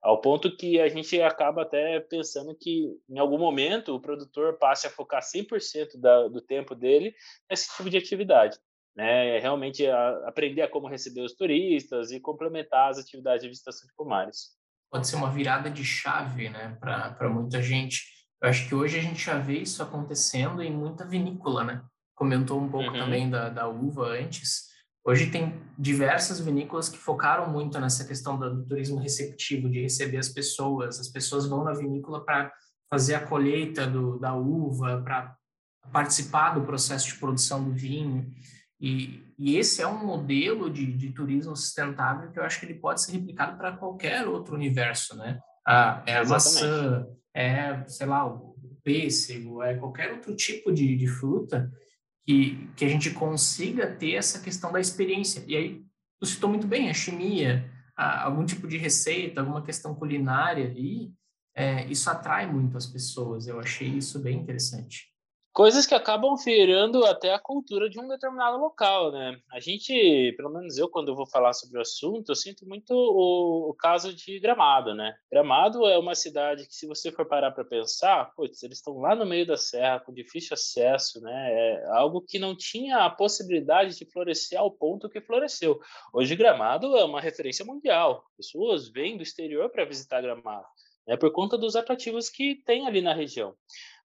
Ao 0.00 0.20
ponto 0.20 0.56
que 0.56 0.80
a 0.80 0.88
gente 0.88 1.20
acaba 1.20 1.62
até 1.62 1.98
pensando 1.98 2.54
que 2.54 2.96
em 3.08 3.18
algum 3.18 3.38
momento 3.38 3.94
o 3.94 4.00
produtor 4.00 4.56
passe 4.58 4.86
a 4.86 4.90
focar 4.90 5.20
100% 5.22 5.98
da, 6.00 6.28
do 6.28 6.40
tempo 6.40 6.74
dele 6.74 7.12
nesse 7.50 7.76
tipo 7.76 7.90
de 7.90 7.96
atividade. 7.96 8.56
Né, 8.96 9.38
realmente 9.38 9.86
a, 9.86 10.08
aprender 10.26 10.60
a 10.62 10.68
como 10.68 10.88
receber 10.88 11.20
os 11.20 11.32
turistas 11.32 12.10
e 12.10 12.18
complementar 12.18 12.90
as 12.90 12.98
atividades 12.98 13.42
de 13.42 13.48
visitação 13.48 13.86
de 13.86 13.94
pomares. 13.94 14.56
Pode 14.90 15.06
ser 15.06 15.14
uma 15.14 15.30
virada 15.30 15.70
de 15.70 15.84
chave 15.84 16.48
né, 16.48 16.76
para 16.80 17.30
muita 17.30 17.62
gente. 17.62 18.02
Eu 18.42 18.48
acho 18.48 18.68
que 18.68 18.74
hoje 18.74 18.98
a 18.98 19.02
gente 19.02 19.24
já 19.24 19.38
vê 19.38 19.58
isso 19.58 19.80
acontecendo 19.84 20.60
em 20.64 20.72
muita 20.72 21.06
vinícola, 21.06 21.62
né? 21.62 21.84
Comentou 22.18 22.60
um 22.60 22.68
pouco 22.68 22.90
uhum. 22.90 22.98
também 22.98 23.30
da, 23.30 23.48
da 23.48 23.68
uva 23.68 24.08
antes. 24.08 24.66
Hoje 25.06 25.30
tem 25.30 25.54
diversas 25.78 26.40
vinícolas 26.40 26.88
que 26.88 26.98
focaram 26.98 27.48
muito 27.50 27.78
nessa 27.80 28.04
questão 28.04 28.36
do, 28.38 28.56
do 28.56 28.66
turismo 28.66 28.98
receptivo, 28.98 29.70
de 29.70 29.80
receber 29.80 30.18
as 30.18 30.28
pessoas. 30.28 30.98
As 30.98 31.08
pessoas 31.08 31.46
vão 31.46 31.64
na 31.64 31.72
vinícola 31.72 32.24
para 32.24 32.52
fazer 32.90 33.14
a 33.14 33.26
colheita 33.26 33.86
do, 33.86 34.18
da 34.18 34.34
uva, 34.34 35.00
para 35.02 35.34
participar 35.92 36.54
do 36.54 36.66
processo 36.66 37.06
de 37.06 37.14
produção 37.14 37.64
do 37.64 37.72
vinho. 37.72 38.30
E, 38.80 39.24
e 39.38 39.56
esse 39.56 39.80
é 39.80 39.86
um 39.86 40.04
modelo 40.04 40.68
de, 40.68 40.92
de, 40.92 41.12
turismo 41.12 41.56
sustentável 41.56 42.30
que 42.30 42.38
eu 42.38 42.44
acho 42.44 42.60
que 42.60 42.66
ele 42.66 42.74
pode 42.74 43.00
ser 43.00 43.12
replicado 43.12 43.56
para 43.56 43.76
qualquer 43.76 44.26
outro 44.26 44.54
universo, 44.54 45.16
né? 45.16 45.38
Ah, 45.66 46.02
é 46.06 46.16
a 46.16 46.24
maçã, 46.24 47.06
é, 47.34 47.84
sei 47.86 48.06
lá, 48.06 48.26
o 48.26 48.56
pêssego, 48.82 49.62
é 49.62 49.74
qualquer 49.74 50.12
outro 50.12 50.34
tipo 50.34 50.72
de, 50.72 50.96
de 50.96 51.06
fruta 51.06 51.70
que, 52.28 52.68
que 52.76 52.84
a 52.84 52.88
gente 52.88 53.10
consiga 53.12 53.90
ter 53.90 54.12
essa 54.12 54.40
questão 54.40 54.70
da 54.70 54.78
experiência. 54.78 55.42
E 55.46 55.56
aí, 55.56 55.82
tu 56.20 56.26
citou 56.26 56.50
muito 56.50 56.66
bem 56.66 56.90
a 56.90 56.92
chimia, 56.92 57.72
a, 57.96 58.24
algum 58.24 58.44
tipo 58.44 58.68
de 58.68 58.76
receita, 58.76 59.40
alguma 59.40 59.62
questão 59.62 59.94
culinária 59.94 60.66
ali, 60.66 61.10
é, 61.56 61.86
isso 61.86 62.10
atrai 62.10 62.46
muito 62.46 62.76
as 62.76 62.84
pessoas. 62.84 63.46
Eu 63.46 63.58
achei 63.58 63.88
isso 63.88 64.18
bem 64.18 64.36
interessante. 64.36 65.06
Coisas 65.58 65.86
que 65.86 65.94
acabam 65.94 66.36
virando 66.36 67.04
até 67.04 67.34
a 67.34 67.38
cultura 67.38 67.90
de 67.90 67.98
um 67.98 68.06
determinado 68.06 68.58
local, 68.58 69.10
né? 69.10 69.40
A 69.50 69.58
gente, 69.58 70.32
pelo 70.36 70.50
menos 70.50 70.78
eu, 70.78 70.88
quando 70.88 71.08
eu 71.08 71.16
vou 71.16 71.26
falar 71.26 71.52
sobre 71.52 71.78
o 71.78 71.80
assunto, 71.80 72.30
eu 72.30 72.36
sinto 72.36 72.64
muito 72.64 72.92
o, 72.92 73.68
o 73.68 73.74
caso 73.74 74.14
de 74.14 74.38
Gramado, 74.38 74.94
né? 74.94 75.16
Gramado 75.28 75.84
é 75.84 75.98
uma 75.98 76.14
cidade 76.14 76.64
que, 76.64 76.72
se 76.72 76.86
você 76.86 77.10
for 77.10 77.26
parar 77.26 77.50
para 77.50 77.64
pensar, 77.64 78.32
putz, 78.36 78.62
eles 78.62 78.78
estão 78.78 78.98
lá 78.98 79.16
no 79.16 79.26
meio 79.26 79.44
da 79.44 79.56
serra, 79.56 79.98
com 79.98 80.14
difícil 80.14 80.54
acesso, 80.54 81.20
né? 81.20 81.50
É 81.50 81.86
algo 81.88 82.20
que 82.22 82.38
não 82.38 82.56
tinha 82.56 82.98
a 82.98 83.10
possibilidade 83.10 83.98
de 83.98 84.06
florescer 84.06 84.60
ao 84.60 84.70
ponto 84.70 85.10
que 85.10 85.20
floresceu. 85.20 85.80
Hoje, 86.12 86.36
Gramado 86.36 86.96
é 86.96 87.02
uma 87.02 87.20
referência 87.20 87.64
mundial. 87.64 88.22
Pessoas 88.36 88.88
vêm 88.88 89.16
do 89.16 89.24
exterior 89.24 89.68
para 89.70 89.84
visitar 89.84 90.22
Gramado, 90.22 90.68
né? 91.04 91.16
Por 91.16 91.32
conta 91.32 91.58
dos 91.58 91.74
atrativos 91.74 92.30
que 92.30 92.62
tem 92.64 92.86
ali 92.86 93.02
na 93.02 93.12
região. 93.12 93.56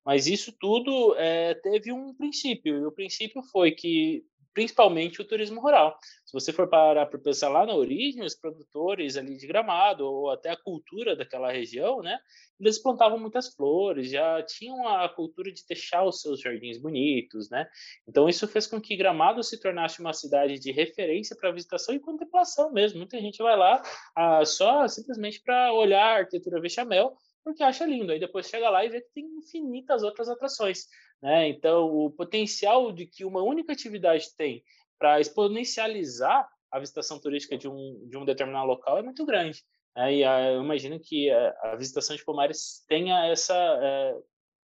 Mas 0.05 0.27
isso 0.27 0.51
tudo 0.59 1.15
é, 1.17 1.53
teve 1.55 1.91
um 1.91 2.13
princípio, 2.13 2.77
e 2.79 2.85
o 2.85 2.91
princípio 2.91 3.41
foi 3.43 3.71
que, 3.71 4.25
principalmente, 4.53 5.21
o 5.21 5.25
turismo 5.25 5.61
rural. 5.61 5.97
Se 6.33 6.39
você 6.39 6.51
for 6.51 6.67
parar 6.67 7.05
para 7.05 7.19
pensar 7.19 7.47
lá 7.49 7.63
na 7.63 7.75
origem, 7.75 8.23
os 8.23 8.33
produtores 8.33 9.17
ali 9.17 9.37
de 9.37 9.45
Gramado, 9.45 10.03
ou 10.03 10.31
até 10.31 10.49
a 10.49 10.57
cultura 10.57 11.15
daquela 11.15 11.51
região, 11.51 12.01
né, 12.01 12.17
eles 12.59 12.81
plantavam 12.81 13.19
muitas 13.19 13.53
flores, 13.53 14.09
já 14.09 14.41
tinham 14.41 14.87
a 14.87 15.07
cultura 15.07 15.51
de 15.51 15.63
deixar 15.67 16.03
os 16.03 16.21
seus 16.21 16.39
jardins 16.39 16.79
bonitos, 16.79 17.51
né? 17.51 17.67
Então, 18.07 18.27
isso 18.27 18.47
fez 18.47 18.65
com 18.65 18.81
que 18.81 18.95
Gramado 18.95 19.43
se 19.43 19.59
tornasse 19.59 19.99
uma 19.99 20.11
cidade 20.11 20.57
de 20.57 20.71
referência 20.71 21.35
para 21.39 21.51
visitação 21.51 21.93
e 21.93 21.99
contemplação 21.99 22.71
mesmo. 22.73 22.97
Muita 22.97 23.21
gente 23.21 23.37
vai 23.37 23.55
lá 23.55 23.83
ah, 24.15 24.43
só 24.43 24.87
simplesmente 24.87 25.39
para 25.39 25.71
olhar 25.71 26.03
a 26.03 26.17
arquitetura 26.21 26.59
bechamel, 26.59 27.13
porque 27.43 27.61
acha 27.61 27.85
lindo. 27.85 28.11
Aí 28.11 28.19
depois 28.19 28.49
chega 28.49 28.71
lá 28.71 28.83
e 28.83 28.89
vê 28.89 29.01
que 29.01 29.13
tem 29.13 29.25
infinitas 29.37 30.01
outras 30.01 30.27
atrações. 30.27 30.87
Né? 31.21 31.47
Então, 31.49 31.85
o 31.85 32.09
potencial 32.09 32.91
de 32.91 33.05
que 33.05 33.23
uma 33.23 33.43
única 33.43 33.71
atividade 33.71 34.35
tem 34.35 34.63
para 35.03 35.19
exponencializar 35.19 36.47
a 36.71 36.79
visitação 36.79 37.19
turística 37.19 37.57
de 37.57 37.67
um, 37.67 38.07
de 38.07 38.15
um 38.15 38.23
determinado 38.23 38.65
local 38.65 38.97
é 38.97 39.03
muito 39.03 39.25
grande. 39.25 39.61
Né? 39.97 40.15
E 40.15 40.23
a, 40.23 40.33
ah, 40.33 40.51
eu 40.53 40.63
imagino 40.63 40.97
que 40.97 41.29
a, 41.29 41.55
a, 41.61 41.75
visitação 41.75 42.15
de 42.15 42.23
Pomares 42.23 42.85
tenha 42.87 43.25
essa, 43.25 43.53
é, 43.53 44.15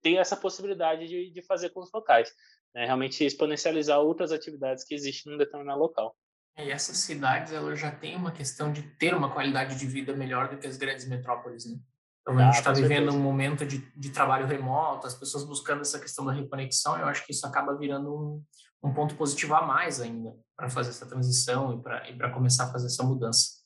tenha 0.01 0.21
essa 0.21 0.37
possibilidade 0.37 1.09
de, 1.09 1.33
de 1.33 1.43
fazer 1.43 1.71
com 1.71 1.81
os 1.81 1.91
locais. 1.93 2.33
Né? 2.73 2.87
Realmente 2.87 3.25
exponencializar 3.25 3.99
outras 3.99 4.31
atividades 4.31 4.85
que 4.85 4.95
existem 4.95 5.33
num 5.33 5.37
determinado 5.39 5.81
local. 5.81 6.17
E 6.57 6.71
essas 6.71 6.99
cidades 6.99 7.53
elas 7.53 7.81
já 7.81 7.91
têm 7.91 8.15
uma 8.15 8.31
questão 8.31 8.73
de 8.73 8.83
ter 8.83 9.13
uma 9.13 9.33
qualidade 9.33 9.77
de 9.77 9.85
vida 9.85 10.15
melhor 10.15 10.49
do 10.49 10.59
que 10.59 10.67
as 10.69 10.77
grandes 10.77 11.09
metrópoles, 11.09 11.67
né? 11.67 11.77
Então, 12.23 12.39
a 12.39 12.45
gente 12.45 12.59
está 12.59 12.73
vivendo 12.73 13.13
um 13.13 13.19
momento 13.19 13.67
de, 13.67 13.79
de 13.97 14.11
trabalho 14.11 14.47
remoto, 14.47 15.09
as 15.09 15.15
pessoas 15.15 15.43
buscando 15.43 15.81
essa 15.81 15.99
questão 15.99 16.25
da 16.25 16.33
reconexão, 16.33 16.97
eu 16.99 17.07
acho 17.07 17.27
que 17.27 17.33
isso 17.33 17.45
acaba 17.47 17.77
virando 17.77 18.15
um, 18.15 18.45
um 18.83 18.93
ponto 18.93 19.15
positivo 19.15 19.55
a 19.55 19.67
mais 19.67 20.01
ainda 20.01 20.35
para 20.57 20.71
fazer 20.71 20.91
essa 20.91 21.07
transição 21.07 21.79
e 21.79 21.83
para 21.83 22.31
começar 22.31 22.65
a 22.65 22.73
fazer 22.73 22.87
essa 22.87 23.03
mudança. 23.03 23.61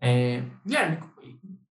É, 0.00 0.42
Guilherme, 0.64 0.98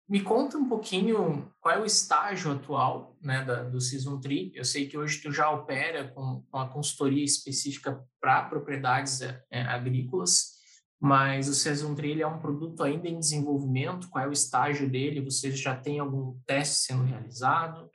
me 0.07 0.21
conta 0.21 0.57
um 0.57 0.67
pouquinho 0.67 1.51
qual 1.59 1.75
é 1.75 1.79
o 1.79 1.85
estágio 1.85 2.51
atual 2.51 3.15
né, 3.21 3.43
da, 3.43 3.63
do 3.63 3.79
Season 3.79 4.19
Tree. 4.19 4.51
Eu 4.55 4.65
sei 4.65 4.87
que 4.87 4.97
hoje 4.97 5.21
tu 5.21 5.31
já 5.31 5.49
opera 5.51 6.07
com, 6.09 6.43
com 6.49 6.57
a 6.57 6.67
consultoria 6.67 7.23
específica 7.23 8.03
para 8.19 8.43
propriedades 8.43 9.21
é, 9.21 9.43
é 9.51 9.61
agrícolas 9.61 10.59
mas 10.99 11.47
o 11.47 11.53
Season 11.53 11.95
Trail 11.95 12.21
é 12.21 12.27
um 12.27 12.39
produto 12.39 12.83
ainda 12.83 13.07
em 13.07 13.19
desenvolvimento, 13.19 14.09
qual 14.09 14.25
é 14.25 14.27
o 14.27 14.33
estágio 14.33 14.89
dele? 14.89 15.21
Vocês 15.21 15.57
já 15.57 15.73
têm 15.73 15.99
algum 15.99 16.37
teste 16.45 16.87
sendo 16.87 17.03
realizado? 17.03 17.89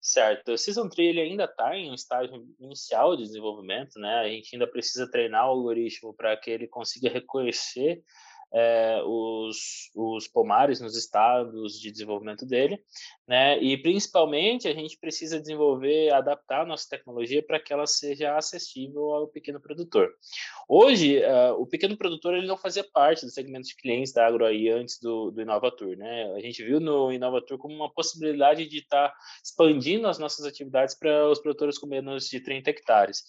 Certo, 0.00 0.52
o 0.52 0.58
Season 0.58 0.88
Trail 0.88 1.20
ainda 1.20 1.44
está 1.44 1.76
em 1.76 1.90
um 1.90 1.94
estágio 1.94 2.46
inicial 2.58 3.14
de 3.16 3.22
desenvolvimento, 3.24 3.98
né? 3.98 4.20
A 4.20 4.28
gente 4.28 4.54
ainda 4.54 4.66
precisa 4.66 5.10
treinar 5.10 5.46
o 5.46 5.50
algoritmo 5.50 6.14
para 6.14 6.34
que 6.38 6.50
ele 6.50 6.66
consiga 6.66 7.10
reconhecer 7.10 8.02
é, 8.52 9.00
os, 9.04 9.90
os 9.94 10.26
pomares 10.26 10.80
nos 10.80 10.96
estados 10.96 11.78
de 11.78 11.90
desenvolvimento 11.90 12.44
dele, 12.44 12.82
né? 13.26 13.60
E 13.62 13.76
principalmente 13.80 14.66
a 14.66 14.74
gente 14.74 14.98
precisa 14.98 15.40
desenvolver, 15.40 16.12
adaptar 16.12 16.62
a 16.62 16.66
nossa 16.66 16.88
tecnologia 16.88 17.42
para 17.42 17.60
que 17.60 17.72
ela 17.72 17.86
seja 17.86 18.36
acessível 18.36 19.10
ao 19.14 19.28
pequeno 19.28 19.60
produtor. 19.60 20.10
Hoje, 20.68 21.18
uh, 21.18 21.54
o 21.60 21.66
pequeno 21.66 21.96
produtor 21.96 22.34
ele 22.34 22.46
não 22.46 22.56
fazia 22.56 22.84
parte 22.92 23.24
do 23.24 23.30
segmento 23.30 23.68
de 23.68 23.76
clientes 23.76 24.12
da 24.12 24.26
AgroAI 24.26 24.68
antes 24.68 24.98
do, 25.00 25.30
do 25.30 25.40
Inovatur, 25.40 25.96
né? 25.96 26.32
A 26.34 26.40
gente 26.40 26.64
viu 26.64 26.80
no 26.80 27.12
Inovatur 27.12 27.58
como 27.58 27.74
uma 27.74 27.92
possibilidade 27.92 28.66
de 28.68 28.78
estar 28.78 29.10
tá 29.10 29.16
expandindo 29.44 30.08
as 30.08 30.18
nossas 30.18 30.44
atividades 30.44 30.98
para 30.98 31.28
os 31.28 31.40
produtores 31.40 31.78
com 31.78 31.86
menos 31.86 32.28
de 32.28 32.40
30 32.40 32.70
hectares. 32.70 33.22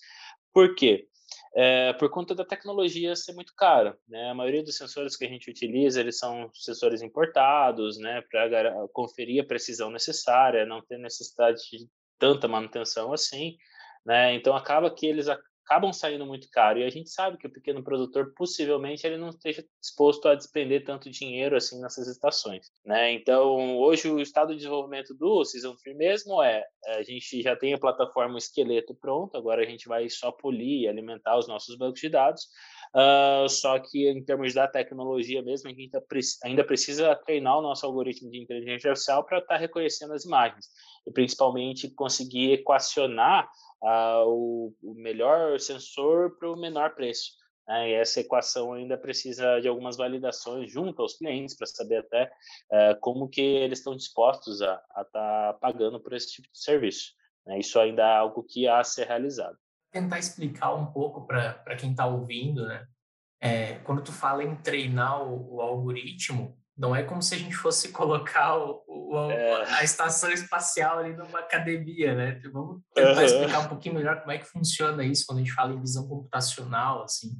Por 0.53 0.75
quê? 0.75 1.07
É, 1.55 1.93
por 1.93 2.09
conta 2.09 2.33
da 2.33 2.45
tecnologia 2.45 3.15
ser 3.15 3.33
muito 3.33 3.53
cara. 3.55 3.97
Né? 4.07 4.29
A 4.29 4.33
maioria 4.33 4.63
dos 4.63 4.77
sensores 4.77 5.15
que 5.15 5.25
a 5.25 5.27
gente 5.27 5.49
utiliza, 5.49 5.99
eles 5.99 6.17
são 6.17 6.49
sensores 6.53 7.01
importados, 7.01 7.97
né, 7.97 8.21
para 8.29 8.73
conferir 8.93 9.43
a 9.43 9.47
precisão 9.47 9.89
necessária, 9.91 10.65
não 10.65 10.81
ter 10.81 10.97
necessidade 10.97 11.57
de 11.71 11.87
tanta 12.17 12.47
manutenção 12.47 13.11
assim. 13.11 13.57
Né? 14.05 14.33
Então, 14.35 14.55
acaba 14.55 14.93
que 14.93 15.05
eles 15.05 15.27
acabam 15.65 15.93
saindo 15.93 16.25
muito 16.25 16.47
caro. 16.51 16.79
E 16.79 16.83
a 16.83 16.89
gente 16.89 17.09
sabe 17.09 17.37
que 17.37 17.47
o 17.47 17.51
pequeno 17.51 17.83
produtor 17.83 18.33
possivelmente 18.35 19.05
ele 19.05 19.17
não 19.17 19.29
esteja 19.29 19.63
disposto 19.81 20.27
a 20.27 20.35
despender 20.35 20.83
tanto 20.83 21.09
dinheiro 21.09 21.55
assim 21.55 21.79
nessas 21.81 22.07
estações, 22.07 22.67
né? 22.85 23.11
Então, 23.13 23.77
hoje 23.77 24.09
o 24.09 24.19
estado 24.19 24.49
de 24.49 24.57
desenvolvimento 24.57 25.13
do 25.13 25.43
Season 25.45 25.75
Free 25.77 25.95
mesmo 25.95 26.41
é 26.41 26.63
a 26.87 27.03
gente 27.03 27.41
já 27.41 27.55
tem 27.55 27.73
a 27.73 27.79
plataforma 27.79 28.37
esqueleto 28.37 28.95
pronto, 28.95 29.37
agora 29.37 29.61
a 29.61 29.65
gente 29.65 29.87
vai 29.87 30.09
só 30.09 30.31
polir 30.31 30.81
e 30.81 30.87
alimentar 30.87 31.37
os 31.37 31.47
nossos 31.47 31.77
bancos 31.77 32.01
de 32.01 32.09
dados. 32.09 32.47
Uh, 32.93 33.47
só 33.47 33.79
que 33.79 34.09
em 34.09 34.23
termos 34.23 34.53
da 34.53 34.67
tecnologia 34.67 35.41
mesmo, 35.41 35.69
a 35.69 35.73
gente 35.73 35.89
ainda 36.43 36.63
precisa 36.63 37.15
treinar 37.15 37.57
o 37.57 37.61
nosso 37.61 37.85
algoritmo 37.85 38.29
de 38.29 38.41
inteligência 38.41 38.89
artificial 38.89 39.23
para 39.23 39.37
estar 39.37 39.53
tá 39.53 39.59
reconhecendo 39.59 40.13
as 40.13 40.25
imagens 40.25 40.67
e 41.05 41.11
principalmente 41.11 41.89
conseguir 41.89 42.53
equacionar 42.53 43.49
uh, 43.81 44.25
o, 44.27 44.75
o, 44.81 44.93
melhor 44.93 45.59
sensor 45.59 46.37
para 46.37 46.51
o 46.51 46.55
menor 46.55 46.93
preço. 46.95 47.31
Né? 47.67 47.89
E 47.89 47.93
essa 47.93 48.19
equação 48.19 48.73
ainda 48.73 48.97
precisa 48.97 49.59
de 49.59 49.67
algumas 49.67 49.97
validações 49.97 50.71
junto 50.71 51.01
aos 51.01 51.17
clientes 51.17 51.55
para 51.55 51.67
saber 51.67 51.97
até 51.97 52.31
uh, 52.71 52.99
como 52.99 53.27
que 53.27 53.41
eles 53.41 53.79
estão 53.79 53.95
dispostos 53.95 54.61
a 54.61 54.75
estar 54.75 55.03
tá 55.11 55.57
pagando 55.59 55.99
por 55.99 56.13
esse 56.13 56.33
tipo 56.33 56.47
de 56.51 56.59
serviço. 56.59 57.13
Né? 57.45 57.59
Isso 57.59 57.79
ainda 57.79 58.03
é 58.03 58.17
algo 58.17 58.43
que 58.43 58.67
há 58.67 58.79
a 58.79 58.83
ser 58.83 59.07
realizado. 59.07 59.57
Tentar 59.91 60.19
explicar 60.19 60.73
um 60.73 60.85
pouco 60.85 61.25
para 61.27 61.75
quem 61.77 61.91
está 61.91 62.05
ouvindo, 62.05 62.65
né? 62.65 62.87
É, 63.43 63.79
quando 63.79 64.03
tu 64.03 64.11
fala 64.11 64.43
em 64.43 64.55
treinar 64.55 65.23
o, 65.23 65.55
o 65.55 65.61
algoritmo, 65.61 66.60
não 66.77 66.95
é 66.95 67.03
como 67.03 67.21
se 67.21 67.35
a 67.35 67.37
gente 67.37 67.55
fosse 67.55 67.89
colocar 67.93 68.57
o, 68.57 68.83
o, 68.87 69.31
é. 69.31 69.79
a 69.79 69.83
estação 69.83 70.31
espacial 70.31 70.99
ali 70.99 71.15
numa 71.15 71.39
academia, 71.39 72.15
né? 72.15 72.35
Tipo, 72.35 72.53
vamos 72.53 72.81
tentar 72.93 73.23
explicar 73.23 73.59
um 73.59 73.69
pouquinho 73.69 73.95
melhor 73.95 74.19
como 74.19 74.31
é 74.31 74.37
que 74.37 74.45
funciona 74.45 75.03
isso 75.03 75.25
quando 75.25 75.39
a 75.39 75.41
gente 75.41 75.53
fala 75.53 75.73
em 75.73 75.79
visão 75.79 76.07
computacional, 76.07 77.03
assim. 77.03 77.31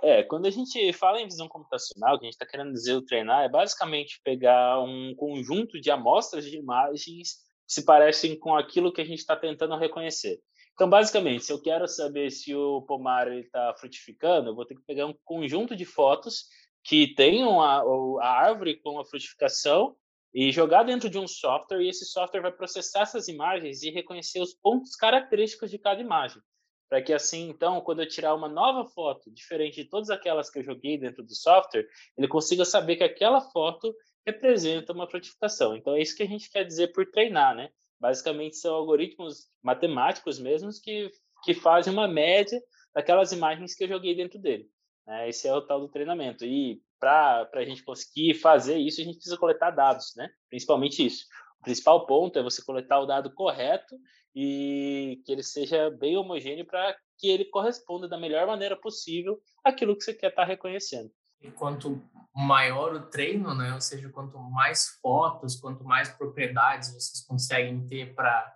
É, 0.00 0.22
quando 0.22 0.46
a 0.46 0.50
gente 0.50 0.92
fala 0.92 1.20
em 1.20 1.26
visão 1.26 1.48
computacional, 1.48 2.14
o 2.14 2.18
que 2.18 2.26
a 2.26 2.28
gente 2.28 2.34
está 2.34 2.46
querendo 2.46 2.72
dizer 2.72 2.94
o 2.94 3.04
treinar 3.04 3.44
é 3.44 3.48
basicamente 3.48 4.20
pegar 4.22 4.80
um 4.80 5.12
conjunto 5.16 5.80
de 5.80 5.90
amostras 5.90 6.44
de 6.44 6.56
imagens 6.56 7.32
que 7.66 7.74
se 7.74 7.84
parecem 7.84 8.38
com 8.38 8.54
aquilo 8.54 8.92
que 8.92 9.00
a 9.00 9.04
gente 9.04 9.18
está 9.18 9.36
tentando 9.36 9.76
reconhecer. 9.76 10.38
Então, 10.74 10.88
basicamente, 10.88 11.44
se 11.44 11.52
eu 11.52 11.60
quero 11.60 11.88
saber 11.88 12.30
se 12.30 12.54
o 12.54 12.82
pomar 12.82 13.32
está 13.32 13.74
frutificando, 13.80 14.50
eu 14.50 14.54
vou 14.54 14.64
ter 14.64 14.76
que 14.76 14.86
pegar 14.86 15.06
um 15.06 15.14
conjunto 15.24 15.74
de 15.74 15.84
fotos 15.84 16.44
que 16.88 17.06
tenham 17.14 17.60
a, 17.60 17.82
a 18.22 18.30
árvore 18.30 18.80
com 18.80 18.98
a 18.98 19.04
frutificação 19.04 19.94
e 20.32 20.50
jogar 20.50 20.84
dentro 20.84 21.10
de 21.10 21.18
um 21.18 21.28
software 21.28 21.82
e 21.82 21.88
esse 21.90 22.06
software 22.06 22.40
vai 22.40 22.50
processar 22.50 23.02
essas 23.02 23.28
imagens 23.28 23.82
e 23.82 23.90
reconhecer 23.90 24.40
os 24.40 24.54
pontos 24.54 24.96
característicos 24.96 25.70
de 25.70 25.78
cada 25.78 26.00
imagem. 26.00 26.40
Para 26.88 27.02
que 27.02 27.12
assim, 27.12 27.50
então, 27.50 27.82
quando 27.82 28.00
eu 28.00 28.08
tirar 28.08 28.34
uma 28.34 28.48
nova 28.48 28.88
foto, 28.88 29.30
diferente 29.30 29.82
de 29.82 29.84
todas 29.84 30.08
aquelas 30.08 30.48
que 30.48 30.60
eu 30.60 30.62
joguei 30.62 30.96
dentro 30.96 31.22
do 31.22 31.34
software, 31.34 31.86
ele 32.16 32.26
consiga 32.26 32.64
saber 32.64 32.96
que 32.96 33.04
aquela 33.04 33.42
foto 33.42 33.94
representa 34.26 34.94
uma 34.94 35.06
frutificação. 35.06 35.76
Então, 35.76 35.94
é 35.94 36.00
isso 36.00 36.16
que 36.16 36.22
a 36.22 36.26
gente 36.26 36.50
quer 36.50 36.64
dizer 36.64 36.94
por 36.94 37.04
treinar, 37.10 37.54
né? 37.54 37.68
Basicamente, 38.00 38.56
são 38.56 38.74
algoritmos 38.74 39.50
matemáticos 39.62 40.38
mesmos 40.38 40.78
que, 40.78 41.10
que 41.44 41.52
fazem 41.52 41.92
uma 41.92 42.08
média 42.08 42.58
daquelas 42.94 43.30
imagens 43.30 43.74
que 43.74 43.84
eu 43.84 43.88
joguei 43.88 44.14
dentro 44.14 44.38
dele. 44.38 44.70
Né? 45.08 45.30
Esse 45.30 45.48
é 45.48 45.54
o 45.54 45.62
tal 45.62 45.80
do 45.80 45.88
treinamento. 45.88 46.44
E 46.44 46.82
para 47.00 47.48
a 47.54 47.64
gente 47.64 47.82
conseguir 47.82 48.34
fazer 48.34 48.76
isso, 48.76 49.00
a 49.00 49.04
gente 49.04 49.14
precisa 49.14 49.38
coletar 49.38 49.70
dados, 49.70 50.12
né? 50.14 50.28
principalmente 50.50 51.04
isso. 51.04 51.24
O 51.60 51.64
principal 51.64 52.06
ponto 52.06 52.38
é 52.38 52.42
você 52.42 52.62
coletar 52.62 53.00
o 53.00 53.06
dado 53.06 53.32
correto 53.32 53.96
e 54.36 55.20
que 55.24 55.32
ele 55.32 55.42
seja 55.42 55.90
bem 55.90 56.16
homogêneo 56.16 56.66
para 56.66 56.94
que 57.16 57.26
ele 57.26 57.46
corresponda 57.46 58.06
da 58.06 58.18
melhor 58.18 58.46
maneira 58.46 58.76
possível 58.76 59.40
àquilo 59.64 59.96
que 59.96 60.04
você 60.04 60.12
quer 60.12 60.28
estar 60.28 60.42
tá 60.42 60.48
reconhecendo. 60.48 61.10
E 61.40 61.50
quanto 61.50 62.02
maior 62.34 62.94
o 62.94 63.06
treino, 63.06 63.54
né? 63.54 63.72
ou 63.72 63.80
seja, 63.80 64.08
quanto 64.10 64.38
mais 64.38 64.98
fotos, 65.00 65.56
quanto 65.56 65.82
mais 65.84 66.10
propriedades 66.10 66.90
vocês 66.90 67.24
conseguem 67.24 67.84
ter 67.86 68.14
para 68.14 68.54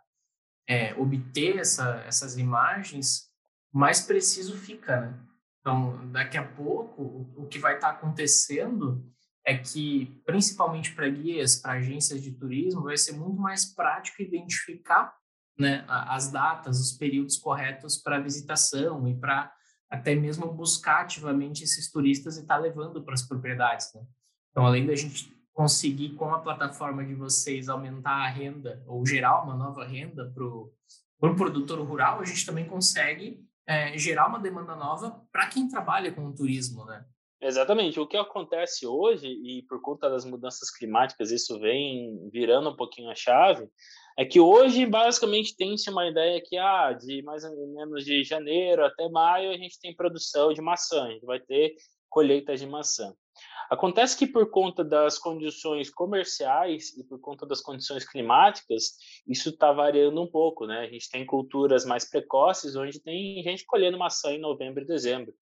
é, 0.68 0.94
obter 0.94 1.58
essa, 1.58 2.02
essas 2.06 2.36
imagens, 2.36 3.30
mais 3.72 4.02
preciso 4.02 4.56
fica, 4.56 5.00
né? 5.00 5.31
Então, 5.62 6.10
daqui 6.10 6.36
a 6.36 6.44
pouco, 6.44 7.30
o, 7.36 7.46
que 7.46 7.58
vai 7.58 7.76
estar 7.76 7.92
tá 7.92 7.94
acontecendo 7.94 9.08
é 9.46 9.56
que, 9.56 10.20
principalmente 10.26 10.92
para 10.92 11.08
guias, 11.08 11.56
para 11.56 11.74
agências 11.74 12.20
de 12.20 12.32
turismo, 12.32 12.82
vai 12.82 12.96
ser 12.96 13.12
muito 13.12 13.40
mais 13.40 13.72
prático 13.72 14.20
identificar 14.22 15.14
né, 15.56 15.84
as 15.86 16.32
datas, 16.32 16.80
os 16.80 16.92
períodos 16.92 17.36
corretos 17.36 17.96
para 17.96 18.18
visitação 18.18 19.06
e 19.06 19.14
para 19.16 19.52
até 19.88 20.16
mesmo 20.16 20.52
buscar 20.52 21.02
ativamente 21.02 21.62
esses 21.62 21.90
turistas 21.92 22.36
e 22.36 22.40
estar 22.40 22.56
tá 22.56 22.60
levando 22.60 23.04
para 23.04 23.14
as 23.14 23.22
propriedades. 23.22 23.92
Né? 23.94 24.02
Então, 24.50 24.66
além 24.66 24.84
da 24.84 24.96
gente 24.96 25.32
conseguir, 25.52 26.14
com 26.14 26.34
a 26.34 26.40
plataforma 26.40 27.04
de 27.04 27.14
vocês, 27.14 27.68
aumentar 27.68 28.24
a 28.24 28.28
renda 28.28 28.82
ou 28.86 29.06
gerar 29.06 29.42
uma 29.42 29.54
nova 29.54 29.86
renda 29.86 30.28
para 30.34 30.44
o 30.44 30.72
pro 31.20 31.36
produtor 31.36 31.78
rural, 31.86 32.20
a 32.20 32.24
gente 32.24 32.44
também 32.44 32.66
consegue 32.66 33.46
é, 33.66 33.96
gerar 33.96 34.28
uma 34.28 34.38
demanda 34.38 34.74
nova 34.74 35.22
para 35.30 35.48
quem 35.48 35.68
trabalha 35.68 36.12
com 36.12 36.26
o 36.26 36.34
turismo, 36.34 36.84
né? 36.84 37.04
Exatamente. 37.40 37.98
O 37.98 38.06
que 38.06 38.16
acontece 38.16 38.86
hoje, 38.86 39.26
e 39.26 39.62
por 39.68 39.80
conta 39.82 40.08
das 40.08 40.24
mudanças 40.24 40.70
climáticas, 40.70 41.32
isso 41.32 41.58
vem 41.58 42.30
virando 42.30 42.70
um 42.70 42.76
pouquinho 42.76 43.10
a 43.10 43.16
chave, 43.16 43.68
é 44.16 44.24
que 44.24 44.38
hoje, 44.38 44.86
basicamente, 44.86 45.56
tem-se 45.56 45.90
uma 45.90 46.06
ideia 46.06 46.40
que, 46.40 46.56
ah, 46.56 46.92
de 46.92 47.20
mais 47.22 47.42
ou 47.42 47.74
menos 47.74 48.04
de 48.04 48.22
janeiro 48.22 48.84
até 48.84 49.08
maio, 49.08 49.50
a 49.50 49.56
gente 49.56 49.80
tem 49.80 49.94
produção 49.94 50.52
de 50.52 50.62
maçã, 50.62 51.06
a 51.06 51.10
gente 51.10 51.26
vai 51.26 51.40
ter 51.40 51.74
colheitas 52.08 52.60
de 52.60 52.66
maçã. 52.66 53.12
Acontece 53.72 54.18
que, 54.18 54.26
por 54.26 54.50
conta 54.50 54.84
das 54.84 55.18
condições 55.18 55.88
comerciais 55.88 56.94
e 56.94 57.02
por 57.02 57.18
conta 57.18 57.46
das 57.46 57.62
condições 57.62 58.06
climáticas, 58.06 58.98
isso 59.26 59.48
está 59.48 59.72
variando 59.72 60.20
um 60.20 60.26
pouco, 60.26 60.66
né? 60.66 60.80
A 60.80 60.86
gente 60.86 61.08
tem 61.08 61.24
culturas 61.24 61.86
mais 61.86 62.04
precoces, 62.04 62.76
onde 62.76 63.00
tem 63.00 63.42
gente 63.42 63.64
colhendo 63.64 63.98
maçã 63.98 64.30
em 64.30 64.38
novembro 64.38 64.82
e 64.82 64.86
dezembro. 64.86 65.32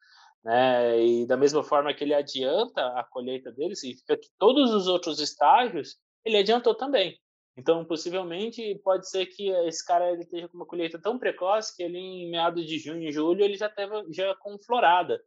Né? 0.45 1.05
E 1.05 1.27
da 1.27 1.37
mesma 1.37 1.65
forma 1.65 1.93
que 1.93 2.05
ele 2.05 2.15
adianta 2.15 2.81
a 2.97 3.03
colheita 3.03 3.51
dele, 3.51 3.75
significa 3.75 4.17
que 4.17 4.29
todos 4.39 4.73
os 4.73 4.87
outros 4.87 5.19
estágios 5.19 5.97
ele 6.25 6.37
adiantou 6.37 6.77
também. 6.77 7.19
Então, 7.57 7.85
possivelmente, 7.85 8.81
pode 8.85 9.11
ser 9.11 9.27
que 9.27 9.49
esse 9.67 9.85
cara 9.85 10.09
ele 10.13 10.23
esteja 10.23 10.47
com 10.47 10.57
uma 10.57 10.67
colheita 10.67 11.03
tão 11.03 11.19
precoce 11.19 11.77
que 11.77 11.83
ele, 11.83 11.99
em 11.99 12.31
meados 12.31 12.65
de 12.65 12.79
junho 12.79 13.09
e 13.09 13.11
julho, 13.11 13.45
ele 13.45 13.57
já 13.57 13.67
estava 13.67 14.05
já 14.09 14.33
com 14.37 14.57
florada. 14.57 15.21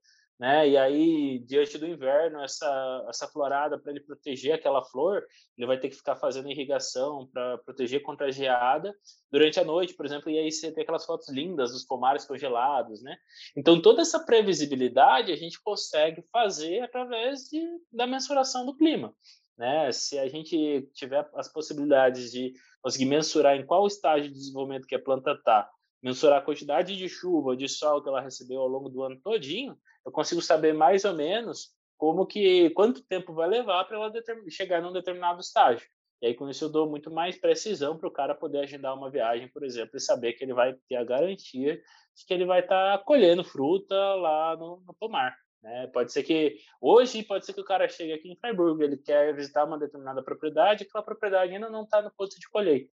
Né? 0.44 0.72
E 0.72 0.78
aí, 0.78 1.40
diante 1.40 1.78
do 1.78 1.88
inverno, 1.88 2.42
essa, 2.42 3.06
essa 3.08 3.30
florada, 3.30 3.80
para 3.80 3.94
ele 3.94 4.02
proteger 4.02 4.52
aquela 4.52 4.84
flor, 4.84 5.24
ele 5.58 5.66
vai 5.66 5.80
ter 5.80 5.88
que 5.88 5.96
ficar 5.96 6.18
fazendo 6.18 6.52
irrigação 6.52 7.30
para 7.32 7.60
proteger 7.60 8.02
contra 8.02 8.28
a 8.28 8.30
geada 8.30 8.94
durante 9.32 9.58
a 9.58 9.64
noite, 9.64 9.94
por 9.94 10.06
exemplo, 10.06 10.30
e 10.30 10.38
aí 10.38 10.52
você 10.52 10.70
tem 10.70 10.84
aquelas 10.84 11.06
fotos 11.06 11.30
lindas 11.30 11.72
dos 11.72 11.86
pomares 11.86 12.26
congelados, 12.26 13.02
né? 13.02 13.16
Então, 13.56 13.82
toda 13.82 14.02
essa 14.02 14.20
previsibilidade 14.20 15.32
a 15.32 15.36
gente 15.38 15.64
consegue 15.64 16.22
fazer 16.30 16.82
através 16.82 17.48
de, 17.48 17.66
da 17.90 18.06
mensuração 18.06 18.66
do 18.66 18.76
clima. 18.76 19.16
Né? 19.58 19.94
Se 19.94 20.20
a 20.20 20.28
gente 20.28 20.90
tiver 20.94 21.26
as 21.36 21.48
possibilidades 21.48 22.34
de 22.34 22.52
conseguir 22.82 23.06
mensurar 23.06 23.56
em 23.56 23.66
qual 23.66 23.88
estágio 23.88 24.28
de 24.28 24.38
desenvolvimento 24.38 24.88
que 24.88 24.96
a 24.96 25.02
planta 25.02 25.32
está, 25.32 25.70
mensurar 26.02 26.40
a 26.40 26.44
quantidade 26.44 26.98
de 26.98 27.08
chuva, 27.08 27.56
de 27.56 27.70
sol 27.70 28.04
que 28.04 28.10
ela 28.10 28.20
recebeu 28.20 28.60
ao 28.60 28.68
longo 28.68 28.90
do 28.90 29.04
ano 29.04 29.18
todinho, 29.24 29.78
eu 30.06 30.12
consigo 30.12 30.42
saber 30.42 30.74
mais 30.74 31.06
ou 31.06 31.14
menos 31.14 31.72
como 31.98 32.26
que 32.26 32.70
quanto 32.72 33.04
tempo 33.04 33.34
vai 33.34 33.48
levar 33.48 33.86
para 33.86 33.98
ela 33.98 34.12
chegar 34.50 34.82
num 34.82 34.92
determinado 34.92 35.40
estágio. 35.40 35.88
E 36.22 36.28
aí 36.28 36.34
com 36.34 36.50
isso 36.50 36.66
eu 36.66 36.70
dou 36.70 36.90
muito 36.90 37.12
mais 37.12 37.38
precisão 37.38 37.98
para 37.98 38.08
o 38.08 38.12
cara 38.12 38.36
poder 38.36 38.60
agendar 38.60 38.96
uma 38.96 39.10
viagem, 39.10 39.48
por 39.50 39.64
exemplo, 39.64 39.98
e 39.98 40.02
saber 40.02 40.34
que 40.34 40.44
ele 40.44 40.54
vai 40.54 40.74
ter 40.88 40.96
a 40.96 41.04
garantia 41.04 41.76
de 42.16 42.26
que 42.26 42.34
ele 42.34 42.46
vai 42.46 42.62
estar 42.62 42.98
tá 42.98 43.04
colhendo 43.04 43.44
fruta 43.44 43.96
lá 44.16 44.56
no, 44.56 44.82
no 44.86 44.94
pomar. 44.94 45.36
Né? 45.62 45.88
Pode 45.88 46.12
ser 46.12 46.24
que 46.24 46.58
hoje 46.82 47.24
pode 47.24 47.46
ser 47.46 47.54
que 47.54 47.62
o 47.62 47.66
cara 47.66 47.88
chegue 47.88 48.12
aqui 48.12 48.30
em 48.30 48.36
Freiburg, 48.36 48.84
ele 48.84 48.98
quer 48.98 49.34
visitar 49.34 49.64
uma 49.64 49.80
determinada 49.80 50.22
propriedade, 50.22 50.84
aquela 50.84 51.04
propriedade 51.04 51.54
ainda 51.54 51.70
não 51.70 51.84
está 51.84 52.02
no 52.02 52.12
ponto 52.12 52.38
de 52.38 52.50
colheita. 52.50 52.92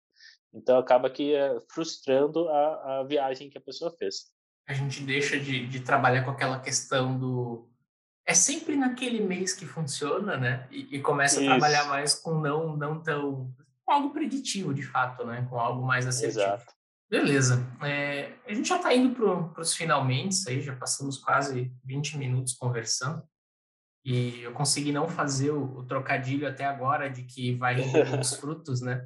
Então 0.54 0.78
acaba 0.78 1.10
que 1.10 1.34
é 1.34 1.58
frustrando 1.72 2.48
a, 2.48 3.00
a 3.00 3.02
viagem 3.04 3.50
que 3.50 3.58
a 3.58 3.60
pessoa 3.60 3.90
fez. 3.90 4.32
A 4.70 4.72
gente 4.72 5.02
deixa 5.02 5.36
de, 5.36 5.66
de 5.66 5.80
trabalhar 5.80 6.22
com 6.22 6.30
aquela 6.30 6.60
questão 6.60 7.18
do 7.18 7.68
é 8.24 8.32
sempre 8.32 8.76
naquele 8.76 9.20
mês 9.20 9.52
que 9.52 9.66
funciona, 9.66 10.36
né? 10.36 10.68
E, 10.70 10.96
e 10.96 11.00
começa 11.00 11.40
Isso. 11.40 11.50
a 11.50 11.54
trabalhar 11.54 11.86
mais 11.88 12.14
com 12.14 12.40
não 12.40 12.76
não 12.76 13.02
tão 13.02 13.52
com 13.84 13.92
algo 13.92 14.10
preditivo 14.10 14.72
de 14.72 14.84
fato, 14.84 15.26
né? 15.26 15.44
Com 15.50 15.58
algo 15.58 15.84
mais 15.84 16.06
assertivo. 16.06 16.42
Exato. 16.42 16.72
Beleza. 17.10 17.66
É, 17.82 18.32
a 18.46 18.54
gente 18.54 18.68
já 18.68 18.76
está 18.76 18.94
indo 18.94 19.12
para 19.52 19.60
os 19.60 19.74
finalmente, 19.74 20.48
aí 20.48 20.60
já 20.60 20.76
passamos 20.76 21.18
quase 21.18 21.72
20 21.84 22.16
minutos 22.16 22.54
conversando. 22.54 23.24
E 24.04 24.40
eu 24.42 24.52
consegui 24.52 24.92
não 24.92 25.08
fazer 25.08 25.50
o, 25.50 25.78
o 25.78 25.84
trocadilho 25.84 26.46
até 26.46 26.64
agora 26.64 27.10
de 27.10 27.24
que 27.24 27.56
vai 27.56 27.74
render 27.82 28.08
bons 28.08 28.36
frutos, 28.36 28.80
né? 28.80 29.04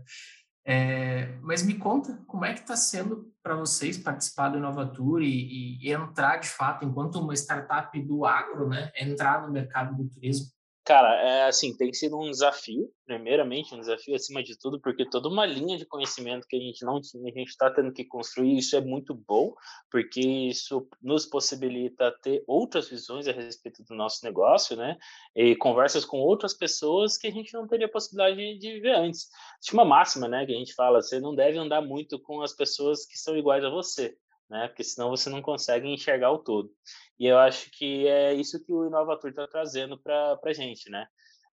É, 0.67 1.37
mas 1.43 1.63
me 1.63 1.75
conta 1.75 2.19
como 2.27 2.45
é 2.45 2.55
que 2.55 2.61
está 2.61 2.75
sendo 2.75 3.31
para 3.43 3.55
vocês 3.55 3.99
participar 3.99 4.49
do 4.49 4.57
Inovatur 4.57 5.21
e, 5.21 5.79
e, 5.83 5.93
entrar 5.93 6.39
de 6.39 6.49
fato, 6.49 6.85
enquanto 6.87 7.17
uma 7.17 7.35
startup 7.35 8.01
do 8.01 8.25
agro, 8.25 8.69
né? 8.69 8.91
Entrar 8.97 9.43
no 9.43 9.53
mercado 9.53 9.95
do 9.95 10.09
turismo. 10.09 10.54
Cara, 10.85 11.15
é 11.23 11.47
assim, 11.47 11.75
tem 11.75 11.95
sido 11.95 12.19
um 12.19 12.31
desafio, 12.31 12.93
primeiramente, 13.07 13.75
um 13.75 13.81
desafio 13.81 14.15
acima 14.15 14.43
de 14.43 14.55
tudo, 14.59 14.79
porque 14.79 15.09
toda 15.09 15.31
uma 15.31 15.47
linha 15.47 15.79
de 15.79 15.87
conhecimento 15.87 16.47
que 16.47 16.57
a 16.57 16.61
gente 16.61 16.85
não 16.85 17.01
tinha, 17.01 17.25
a 17.25 17.39
gente 17.39 17.49
está 17.49 17.71
tendo 17.71 17.91
que 17.91 18.05
construir, 18.05 18.59
isso 18.59 18.77
é 18.77 18.83
muito 18.83 19.15
bom, 19.15 19.55
porque 19.91 20.21
isso 20.21 20.87
nos 21.01 21.25
possibilita 21.25 22.15
ter 22.23 22.45
outras 22.47 22.87
visões 22.91 23.27
a 23.27 23.33
respeito 23.33 23.83
do 23.83 23.95
nosso 23.95 24.23
negócio, 24.27 24.77
né? 24.77 24.99
E 25.35 25.57
conversas 25.57 26.05
com 26.05 26.19
outras 26.19 26.53
pessoas 26.53 27.17
que 27.17 27.29
a 27.29 27.33
gente 27.33 27.55
não 27.55 27.67
teria 27.67 27.91
possibilidade 27.91 28.59
de 28.59 28.81
ver 28.81 28.95
antes. 28.95 29.31
Tinha 29.63 29.81
uma 29.81 29.89
máxima, 29.89 30.29
né, 30.29 30.45
que 30.45 30.53
a 30.53 30.59
gente 30.59 30.75
fala, 30.75 31.01
você 31.01 31.19
não 31.19 31.35
deve 31.35 31.57
andar 31.57 31.81
muito 31.81 32.19
com 32.21 32.43
as 32.43 32.53
pessoas 32.53 33.07
que 33.07 33.17
são 33.17 33.35
iguais 33.39 33.65
a 33.65 33.71
você 33.71 34.19
né? 34.55 34.69
Porque 34.69 34.85
senão 34.85 35.11
você 35.11 35.29
não 35.29 35.43
consegue 35.43 35.89
enxergar 35.89 36.31
o 36.31 36.39
todo. 36.39 36.73
E 37.19 37.27
eu 37.27 37.37
acho 37.39 37.71
que 37.73 38.07
é 38.07 38.33
isso 38.33 38.65
que 38.65 38.73
o 38.73 38.87
Inovator 38.87 39.31
está 39.31 39.49
trazendo 39.49 39.99
para 39.99 40.39
a 40.43 40.53
gente, 40.53 40.89
né? 40.89 41.07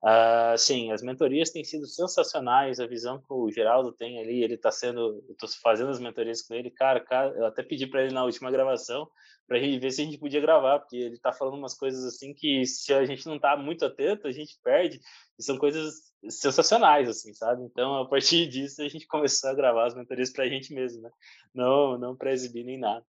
Uh, 0.04 0.58
sim, 0.58 0.92
as 0.92 1.04
mentorias 1.04 1.52
têm 1.52 1.64
sido 1.64 1.86
sensacionais, 1.86 2.80
a 2.80 2.88
visão 2.88 3.20
que 3.20 3.32
o 3.32 3.52
Geraldo 3.52 3.92
tem 3.92 4.20
ali, 4.20 4.44
ele 4.44 4.56
está 4.56 4.72
sendo, 4.72 5.24
eu 5.30 5.48
fazendo 5.62 5.92
as 5.92 6.00
mentorias 6.00 6.42
com 6.42 6.56
ele, 6.56 6.72
cara, 6.72 7.00
cara 7.00 7.30
eu 7.38 7.46
até 7.46 7.62
pedi 7.62 7.86
para 7.86 8.04
ele 8.04 8.14
na 8.14 8.24
última 8.24 8.50
gravação, 8.50 9.08
para 9.48 9.60
gente 9.60 9.80
ver 9.80 9.92
se 9.92 10.02
a 10.02 10.06
gente 10.06 10.18
podia 10.18 10.42
gravar, 10.42 10.80
porque 10.80 10.96
ele 10.96 11.16
está 11.16 11.32
falando 11.32 11.58
umas 11.58 11.76
coisas 11.76 12.04
assim 12.04 12.34
que 12.34 12.66
se 12.66 12.92
a 12.94 13.06
gente 13.06 13.28
não 13.28 13.36
está 13.36 13.56
muito 13.56 13.86
atento, 13.86 14.26
a 14.28 14.32
gente 14.32 14.58
perde, 14.64 15.00
e 15.38 15.44
são 15.44 15.58
coisas 15.58 15.94
sensacionais, 16.30 17.10
assim, 17.10 17.34
sabe? 17.34 17.64
Então, 17.64 17.98
a 18.02 18.08
partir 18.08 18.48
disso, 18.50 18.82
a 18.82 18.88
gente 18.88 19.06
começou 19.06 19.50
a 19.50 19.54
gravar 19.54 19.86
as 19.86 19.94
mentorias 19.94 20.32
para 20.32 20.46
a 20.46 20.50
gente 20.50 20.74
mesmo, 20.74 21.02
né? 21.02 21.10
Não, 21.54 21.98
não 21.98 22.16
para 22.16 22.32
exibir 22.32 22.64
nem 22.64 22.80
nada. 22.80 23.06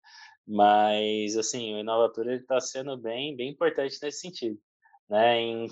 Mas, 0.48 1.38
assim, 1.38 1.76
o 1.76 1.80
Inovator 1.80 2.28
está 2.30 2.60
sendo 2.60 2.98
bem, 2.98 3.36
bem 3.36 3.50
importante 3.50 4.00
nesse 4.02 4.22
sentido, 4.22 4.58
né? 5.10 5.40
Em 5.40 5.68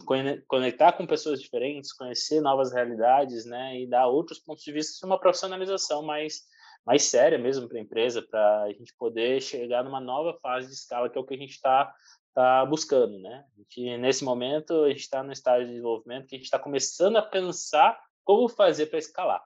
conectar 0.47 0.93
com 0.93 1.05
pessoas 1.05 1.41
diferentes, 1.41 1.93
conhecer 1.93 2.41
novas 2.41 2.73
realidades, 2.73 3.45
né? 3.45 3.79
E 3.79 3.87
dar 3.87 4.07
outros 4.07 4.39
pontos 4.39 4.63
de 4.63 4.71
vista, 4.71 5.05
uma 5.05 5.19
profissionalização 5.19 6.01
mais, 6.01 6.41
mais 6.85 7.03
séria 7.03 7.37
mesmo 7.37 7.67
para 7.67 7.77
a 7.77 7.81
empresa, 7.81 8.21
para 8.21 8.63
a 8.63 8.73
gente 8.73 8.93
poder 8.97 9.41
chegar 9.41 9.83
numa 9.83 9.99
nova 9.99 10.37
fase 10.41 10.67
de 10.67 10.73
escala, 10.73 11.09
que 11.09 11.17
é 11.17 11.21
o 11.21 11.25
que 11.25 11.35
a 11.35 11.37
gente 11.37 11.51
está 11.51 11.93
está 12.37 12.63
buscando, 12.65 13.17
né? 13.19 13.43
Gente, 13.57 13.97
nesse 13.97 14.23
momento, 14.23 14.83
a 14.83 14.89
gente 14.89 14.99
está 14.99 15.23
no 15.23 15.31
estágio 15.31 15.65
de 15.65 15.71
desenvolvimento 15.71 16.27
que 16.27 16.35
a 16.35 16.37
gente 16.37 16.45
está 16.45 16.59
começando 16.59 17.17
a 17.17 17.21
pensar 17.23 17.99
como 18.23 18.47
fazer 18.47 18.85
para 18.85 18.99
escalar. 18.99 19.43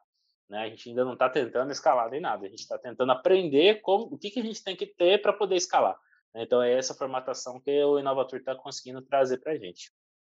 Né? 0.50 0.60
A 0.60 0.70
gente 0.70 0.90
ainda 0.90 1.06
não 1.06 1.14
está 1.14 1.30
tentando 1.30 1.72
escalar 1.72 2.10
nem 2.10 2.20
nada, 2.20 2.46
a 2.46 2.50
gente 2.50 2.60
está 2.60 2.78
tentando 2.78 3.14
aprender 3.14 3.80
como, 3.82 4.14
o 4.14 4.18
que, 4.18 4.30
que 4.30 4.42
a 4.42 4.44
gente 4.44 4.62
tem 4.62 4.76
que 4.76 4.86
ter 4.86 5.22
para 5.22 5.32
poder 5.32 5.56
escalar. 5.56 5.98
Então, 6.36 6.62
é 6.62 6.74
essa 6.74 6.94
formatação 6.94 7.60
que 7.60 7.84
o 7.84 8.00
Inovator 8.00 8.40
está 8.40 8.56
conseguindo 8.56 9.02
trazer 9.02 9.38
para 9.40 9.54
a 9.54 9.58
gente. 9.58 9.92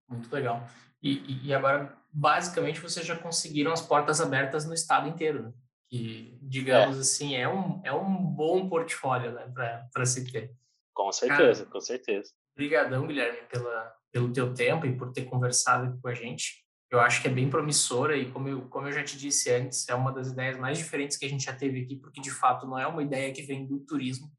Muito 0.08 0.34
legal. 0.34 0.68
E, 1.02 1.48
e, 1.48 1.54
agora, 1.54 1.96
basicamente, 2.12 2.80
vocês 2.80 3.06
já 3.06 3.18
conseguiram 3.18 3.72
as 3.72 3.82
portas 3.82 4.22
abertas 4.22 4.66
no 4.66 4.74
estado 4.74 5.08
inteiro, 5.08 5.44
né? 5.44 5.54
que, 5.90 6.38
digamos 6.42 6.98
é. 6.98 7.02
assim, 7.02 7.36
é 7.36 7.48
um, 7.48 7.82
é 7.84 7.94
um 7.94 8.24
bom 8.24 8.68
portfólio 8.68 9.32
né, 9.32 9.52
para 9.94 10.06
se 10.06 10.30
ter. 10.30 10.52
Com 10.94 11.12
certeza, 11.12 11.62
Cara, 11.62 11.72
com 11.72 11.80
certeza. 11.80 12.32
Obrigadão, 12.56 13.06
Guilherme, 13.06 13.40
pela, 13.52 13.96
pelo 14.12 14.34
teu 14.34 14.54
tempo 14.54 14.86
e 14.86 14.98
por 14.98 15.12
ter 15.12 15.26
conversado 15.26 16.00
com 16.02 16.08
a 16.08 16.14
gente. 16.14 16.66
Eu 16.90 17.00
acho 17.00 17.22
que 17.22 17.28
é 17.28 17.32
bem 17.32 17.50
promissora 17.50 18.18
e, 18.18 18.32
como 18.32 18.48
eu, 18.48 18.68
como 18.70 18.88
eu 18.88 18.92
já 18.92 19.04
te 19.04 19.18
disse 19.18 19.52
antes, 19.52 19.88
é 19.88 19.94
uma 19.94 20.12
das 20.12 20.30
ideias 20.30 20.58
mais 20.58 20.78
diferentes 20.78 21.18
que 21.18 21.26
a 21.26 21.30
gente 21.30 21.46
já 21.46 21.54
teve 21.54 21.84
aqui, 21.84 21.98
porque, 21.98 22.22
de 22.22 22.32
fato, 22.32 22.66
não 22.66 22.80
é 22.80 22.88
uma 22.88 23.04
ideia 23.04 23.34
que 23.34 23.42
vem 23.42 23.66
do 23.66 23.80
turismo, 23.80 24.32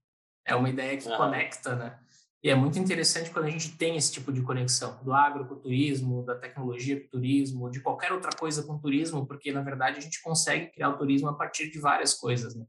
é 0.48 0.54
uma 0.56 0.68
ideia 0.68 0.96
que 0.96 1.08
conecta, 1.16 1.76
né? 1.76 1.98
E 2.42 2.48
é 2.48 2.54
muito 2.54 2.78
interessante 2.78 3.30
quando 3.30 3.46
a 3.46 3.50
gente 3.50 3.76
tem 3.76 3.96
esse 3.96 4.12
tipo 4.12 4.32
de 4.32 4.40
conexão, 4.42 5.02
do 5.02 5.12
agro 5.12 5.44
com 5.46 5.54
o 5.54 5.58
turismo, 5.58 6.24
da 6.24 6.36
tecnologia 6.36 6.98
com 7.00 7.06
o 7.06 7.10
turismo, 7.10 7.70
de 7.70 7.80
qualquer 7.80 8.12
outra 8.12 8.30
coisa 8.30 8.62
com 8.62 8.74
o 8.74 8.78
turismo, 8.78 9.26
porque, 9.26 9.52
na 9.52 9.60
verdade, 9.60 9.98
a 9.98 10.00
gente 10.00 10.22
consegue 10.22 10.68
criar 10.68 10.90
o 10.90 10.96
turismo 10.96 11.28
a 11.28 11.34
partir 11.34 11.70
de 11.70 11.78
várias 11.78 12.14
coisas, 12.14 12.54
né? 12.54 12.64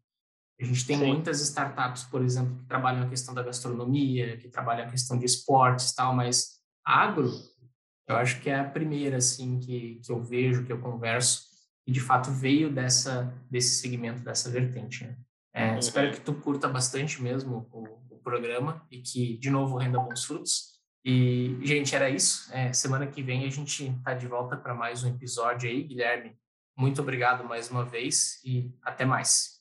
A 0.60 0.66
gente 0.66 0.86
tem 0.86 0.98
Sim. 0.98 1.06
muitas 1.06 1.40
startups, 1.40 2.04
por 2.04 2.22
exemplo, 2.22 2.58
que 2.58 2.66
trabalham 2.66 3.04
a 3.04 3.10
questão 3.10 3.34
da 3.34 3.44
gastronomia, 3.44 4.38
que 4.38 4.50
trabalham 4.50 4.86
a 4.86 4.90
questão 4.90 5.18
de 5.18 5.26
esportes 5.26 5.94
tal, 5.94 6.14
mas 6.14 6.60
agro, 6.84 7.32
eu 8.08 8.18
acho 8.18 8.42
que 8.42 8.50
é 8.50 8.60
a 8.60 8.70
primeira, 8.70 9.18
assim, 9.18 9.60
que, 9.60 10.02
que 10.04 10.12
eu 10.12 10.22
vejo, 10.22 10.66
que 10.66 10.74
eu 10.74 10.82
converso, 10.82 11.44
e 11.88 11.92
de 11.92 12.02
fato 12.02 12.32
veio 12.32 12.74
dessa, 12.74 13.34
desse 13.50 13.76
segmento, 13.76 14.22
dessa 14.22 14.50
vertente. 14.50 15.06
Né? 15.06 15.16
É, 15.60 15.72
uhum. 15.72 15.80
Espero 15.80 16.12
que 16.14 16.22
tu 16.22 16.34
curta 16.34 16.70
bastante 16.70 17.22
mesmo 17.22 17.68
o, 17.74 17.84
o, 18.16 18.18
programa 18.20 18.86
e 18.90 19.02
que, 19.02 19.38
de 19.38 19.50
novo, 19.50 19.78
renda 19.78 20.00
bons 20.00 20.24
frutos. 20.24 20.80
E, 21.04 21.58
gente, 21.64 21.94
era 21.94 22.10
isso. 22.10 22.50
É, 22.54 22.72
semana 22.72 23.06
que 23.08 23.22
vem 23.22 23.46
a 23.46 23.50
gente 23.50 23.90
está 23.90 24.14
de 24.14 24.26
volta 24.26 24.56
para 24.56 24.74
mais 24.74 25.04
um 25.04 25.10
episódio 25.10 25.70
aí, 25.70 25.84
Guilherme. 25.84 26.38
Muito 26.78 27.02
obrigado 27.02 27.44
mais 27.44 27.70
uma 27.70 27.84
vez 27.84 28.40
e 28.46 28.72
até 28.82 29.04
mais. 29.04 29.59